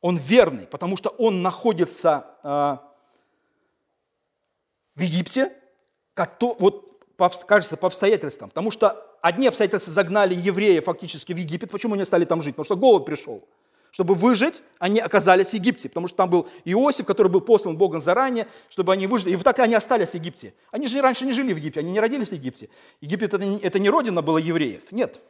Он 0.00 0.16
верный, 0.16 0.66
потому 0.66 0.96
что 0.96 1.10
он 1.10 1.42
находится 1.42 2.38
э, 2.42 2.48
в 4.94 5.02
Египте, 5.02 5.57
вот, 6.58 7.04
кажется, 7.46 7.76
по 7.76 7.86
обстоятельствам. 7.86 8.50
Потому 8.50 8.70
что 8.70 9.04
одни 9.20 9.46
обстоятельства 9.46 9.92
загнали 9.92 10.34
евреев 10.34 10.84
фактически 10.84 11.32
в 11.32 11.36
Египет. 11.36 11.70
Почему 11.70 11.94
они 11.94 12.04
стали 12.04 12.24
там 12.24 12.42
жить? 12.42 12.54
Потому 12.54 12.64
что 12.64 12.76
голод 12.76 13.04
пришел. 13.04 13.44
Чтобы 13.90 14.14
выжить, 14.14 14.62
они 14.78 15.00
оказались 15.00 15.48
в 15.50 15.54
Египте, 15.54 15.88
потому 15.88 16.08
что 16.08 16.16
там 16.18 16.28
был 16.28 16.46
Иосиф, 16.64 17.06
который 17.06 17.28
был 17.28 17.40
послан 17.40 17.76
Богом 17.76 18.02
заранее, 18.02 18.46
чтобы 18.68 18.92
они 18.92 19.06
выжили. 19.06 19.32
И 19.32 19.36
вот 19.36 19.44
так 19.44 19.58
они 19.60 19.74
остались 19.74 20.10
в 20.10 20.14
Египте. 20.14 20.52
Они 20.70 20.88
же 20.88 21.00
раньше 21.00 21.24
не 21.24 21.32
жили 21.32 21.54
в 21.54 21.56
Египте, 21.56 21.80
они 21.80 21.92
не 21.92 22.00
родились 22.00 22.28
в 22.28 22.32
Египте. 22.32 22.68
Египет 23.00 23.32
это 23.32 23.44
не, 23.44 23.58
это 23.58 23.78
не 23.78 23.88
родина 23.88 24.20
была 24.20 24.40
евреев, 24.40 24.92
нет. 24.92 25.20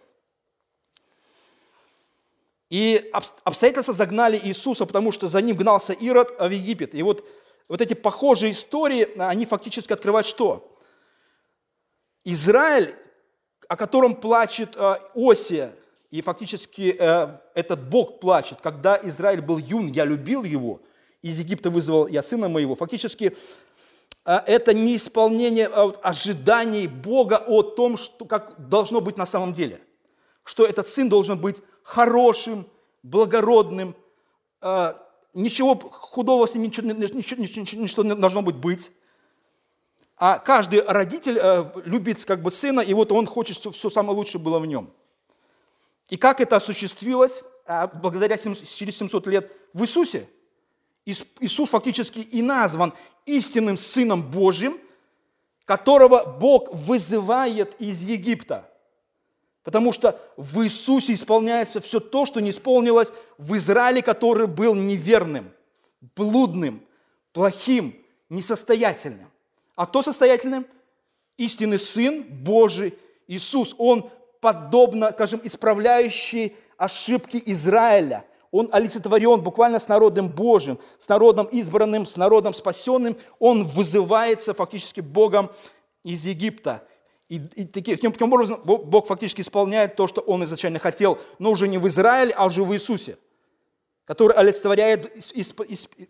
И 2.68 3.10
обстоятельства 3.44 3.94
загнали 3.94 4.38
Иисуса, 4.42 4.84
потому 4.84 5.12
что 5.12 5.28
за 5.28 5.40
ним 5.40 5.56
гнался 5.56 5.92
Ирод 5.92 6.34
в 6.38 6.50
Египет. 6.50 6.94
И 6.94 7.02
вот, 7.02 7.26
вот 7.68 7.80
эти 7.80 7.94
похожие 7.94 8.52
истории, 8.52 9.08
они 9.18 9.46
фактически 9.46 9.92
открывают 9.92 10.26
что? 10.26 10.77
Израиль, 12.30 12.94
о 13.68 13.76
котором 13.76 14.14
плачет 14.14 14.76
э, 14.76 14.96
Осия, 15.14 15.74
и 16.10 16.20
фактически 16.20 16.94
э, 16.98 17.38
этот 17.54 17.88
Бог 17.88 18.20
плачет, 18.20 18.58
когда 18.62 19.00
Израиль 19.02 19.40
был 19.40 19.56
юн, 19.56 19.86
я 19.86 20.04
любил 20.04 20.44
его, 20.44 20.82
из 21.22 21.40
Египта 21.40 21.70
вызвал 21.70 22.06
я 22.06 22.22
сына 22.22 22.50
моего. 22.50 22.74
Фактически 22.74 23.34
э, 24.26 24.32
это 24.46 24.74
не 24.74 24.96
исполнение 24.96 25.68
ожиданий 25.68 26.86
Бога 26.86 27.42
о 27.46 27.62
том, 27.62 27.96
что, 27.96 28.26
как 28.26 28.68
должно 28.68 29.00
быть 29.00 29.16
на 29.16 29.24
самом 29.24 29.54
деле. 29.54 29.80
Что 30.44 30.66
этот 30.66 30.86
сын 30.86 31.08
должен 31.08 31.40
быть 31.40 31.56
хорошим, 31.82 32.66
благородным, 33.02 33.94
ничего 35.32 35.76
худого 35.76 36.46
с 36.46 36.54
ним 36.54 36.64
ничего, 36.64 36.86
ничего, 36.88 37.40
ничего, 37.40 37.82
ничего 37.82 38.02
не 38.02 38.14
должно 38.14 38.42
быть 38.42 38.56
быть. 38.56 38.90
А 40.18 40.38
каждый 40.38 40.82
родитель 40.82 41.38
э, 41.40 41.64
любит 41.84 42.24
как 42.24 42.42
бы 42.42 42.50
сына, 42.50 42.80
и 42.80 42.92
вот 42.92 43.12
он 43.12 43.26
хочет, 43.26 43.56
чтобы 43.56 43.76
все 43.76 43.88
самое 43.88 44.16
лучшее 44.16 44.42
было 44.42 44.58
в 44.58 44.66
нем. 44.66 44.90
И 46.08 46.16
как 46.16 46.40
это 46.40 46.56
осуществилось 46.56 47.44
а, 47.66 47.86
благодаря 47.86 48.36
через 48.36 48.96
700 48.96 49.26
лет 49.28 49.52
в 49.72 49.82
Иисусе? 49.82 50.28
Иисус 51.04 51.68
фактически 51.68 52.18
и 52.18 52.42
назван 52.42 52.92
истинным 53.26 53.78
Сыном 53.78 54.22
Божьим, 54.22 54.78
которого 55.64 56.24
Бог 56.24 56.72
вызывает 56.72 57.80
из 57.80 58.02
Египта. 58.02 58.68
Потому 59.62 59.92
что 59.92 60.20
в 60.36 60.62
Иисусе 60.64 61.14
исполняется 61.14 61.80
все 61.80 62.00
то, 62.00 62.24
что 62.26 62.40
не 62.40 62.50
исполнилось 62.50 63.12
в 63.36 63.54
Израиле, 63.56 64.02
который 64.02 64.46
был 64.46 64.74
неверным, 64.74 65.52
блудным, 66.16 66.82
плохим, 67.32 67.94
несостоятельным. 68.28 69.30
А 69.78 69.86
кто 69.86 70.02
состоятельным? 70.02 70.66
Истинный 71.36 71.78
Сын 71.78 72.24
Божий 72.28 72.98
Иисус. 73.28 73.76
Он 73.78 74.10
подобно, 74.40 75.12
скажем, 75.12 75.40
исправляющий 75.44 76.56
ошибки 76.76 77.40
Израиля. 77.46 78.24
Он 78.50 78.68
олицетворен 78.72 79.40
буквально 79.40 79.78
с 79.78 79.86
народом 79.86 80.30
Божьим, 80.30 80.80
с 80.98 81.08
народом 81.08 81.46
избранным, 81.46 82.06
с 82.06 82.16
народом 82.16 82.54
спасенным. 82.54 83.16
Он 83.38 83.64
вызывается 83.64 84.52
фактически 84.52 84.98
Богом 85.00 85.48
из 86.02 86.26
Египта. 86.26 86.82
И, 87.28 87.36
и 87.36 87.64
таким, 87.64 88.10
таким 88.10 88.32
образом 88.32 88.60
Бог 88.64 89.06
фактически 89.06 89.42
исполняет 89.42 89.94
то, 89.94 90.08
что 90.08 90.22
Он 90.22 90.42
изначально 90.42 90.80
хотел, 90.80 91.20
но 91.38 91.52
уже 91.52 91.68
не 91.68 91.78
в 91.78 91.86
Израиле, 91.86 92.34
а 92.36 92.46
уже 92.46 92.64
в 92.64 92.74
Иисусе, 92.74 93.16
который 94.08 94.34
олицетворяет 94.34 95.22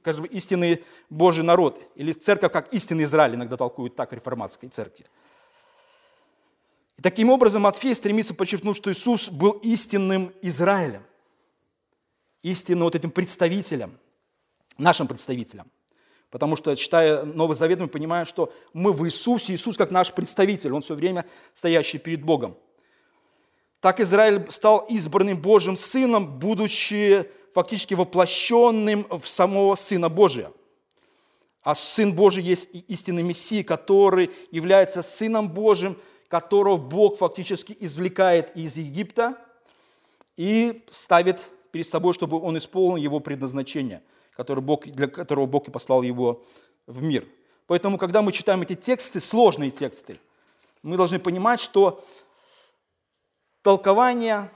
скажем, 0.01 0.25
истинный 0.27 0.85
Божий 1.11 1.43
народ. 1.43 1.83
Или 1.97 2.13
церковь 2.13 2.53
как 2.53 2.73
истинный 2.73 3.05
Израиль 3.05 3.35
иногда 3.35 3.57
толкуют 3.57 3.97
так 3.97 4.13
реформатской 4.13 4.69
церкви. 4.69 5.05
И 6.97 7.03
таким 7.03 7.29
образом 7.29 7.63
Матфей 7.63 7.93
стремится 7.97 8.35
подчеркнуть, 8.35 8.77
что 8.77 8.93
Иисус 8.93 9.31
был 9.31 9.51
истинным 9.65 10.33
Израилем, 10.43 11.03
истинным 12.43 12.85
вот 12.85 12.95
этим 12.95 13.11
представителем, 13.11 13.99
нашим 14.79 15.09
представителем. 15.09 15.69
Потому 16.31 16.55
что, 16.55 16.77
читая 16.77 17.25
Новый 17.25 17.57
Завет, 17.57 17.81
мы 17.81 17.89
понимаем, 17.89 18.27
что 18.27 18.53
мы 18.73 18.93
в 18.93 19.05
Иисусе, 19.07 19.55
Иисус 19.55 19.77
как 19.77 19.91
наш 19.91 20.13
представитель, 20.13 20.73
Он 20.73 20.83
все 20.83 20.95
время 20.95 21.25
стоящий 21.53 21.99
перед 21.99 22.23
Богом. 22.23 22.57
Так 23.81 23.99
Израиль 23.99 24.47
стал 24.51 24.87
избранным 24.89 25.41
Божьим 25.43 25.77
сыном, 25.77 26.39
будучи 26.39 27.29
фактически 27.55 27.95
воплощенным 27.95 29.07
в 29.11 29.27
самого 29.27 29.75
Сына 29.75 30.09
Божия. 30.09 30.53
А 31.63 31.75
Сын 31.75 32.15
Божий 32.15 32.43
есть 32.43 32.69
истинный 32.73 33.23
Мессия, 33.23 33.63
который 33.63 34.31
является 34.51 35.03
Сыном 35.03 35.49
Божьим, 35.49 35.99
которого 36.29 36.77
Бог 36.77 37.19
фактически 37.19 37.77
извлекает 37.81 38.57
из 38.57 38.77
Египта 38.77 39.37
и 40.37 40.85
ставит 40.91 41.41
перед 41.73 41.87
собой, 41.87 42.15
чтобы 42.15 42.41
он 42.41 42.57
исполнил 42.59 42.97
его 42.97 43.21
предназначение– 43.21 44.03
который 44.39 44.61
Бог, 44.61 44.87
для 44.87 45.09
которого 45.09 45.47
Бог 45.47 45.67
и 45.67 45.73
послал 45.73 46.03
его 46.03 46.45
в 46.87 47.03
мир. 47.03 47.27
Поэтому, 47.67 47.99
когда 47.99 48.23
мы 48.23 48.31
читаем 48.31 48.63
эти 48.63 48.77
тексты, 48.77 49.19
сложные 49.19 49.73
тексты, 49.73 50.21
мы 50.85 50.97
должны 50.97 51.19
понимать, 51.19 51.59
что 51.59 52.05
толкование 53.63 54.49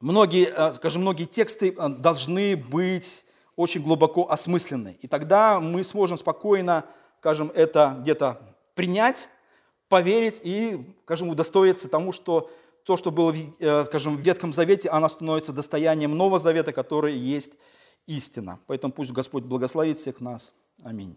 многие, 0.00 0.48
э, 0.48 0.72
скажем, 0.74 1.02
многие 1.02 1.24
тексты 1.24 1.74
э, 1.76 1.88
должны 1.88 2.56
быть 2.56 3.24
очень 3.56 3.82
глубоко 3.82 4.30
осмысленны. 4.30 4.98
И 5.00 5.08
тогда 5.08 5.60
мы 5.60 5.84
сможем 5.84 6.18
спокойно, 6.18 6.84
скажем, 7.20 7.50
это 7.54 7.96
где-то 8.00 8.40
принять, 8.74 9.28
поверить 9.88 10.40
и, 10.44 10.94
скажем, 11.04 11.30
удостоиться 11.30 11.88
тому, 11.88 12.12
что 12.12 12.50
то, 12.84 12.96
что 12.96 13.10
было, 13.10 13.34
скажем, 13.86 14.16
в 14.16 14.20
Ветхом 14.20 14.52
Завете, 14.52 14.88
оно 14.90 15.08
становится 15.08 15.52
достоянием 15.52 16.16
Нового 16.16 16.38
Завета, 16.38 16.72
который 16.72 17.16
есть 17.16 17.52
истина. 18.06 18.60
Поэтому 18.66 18.92
пусть 18.92 19.10
Господь 19.10 19.44
благословит 19.44 19.98
всех 19.98 20.20
нас. 20.20 20.52
Аминь. 20.82 21.16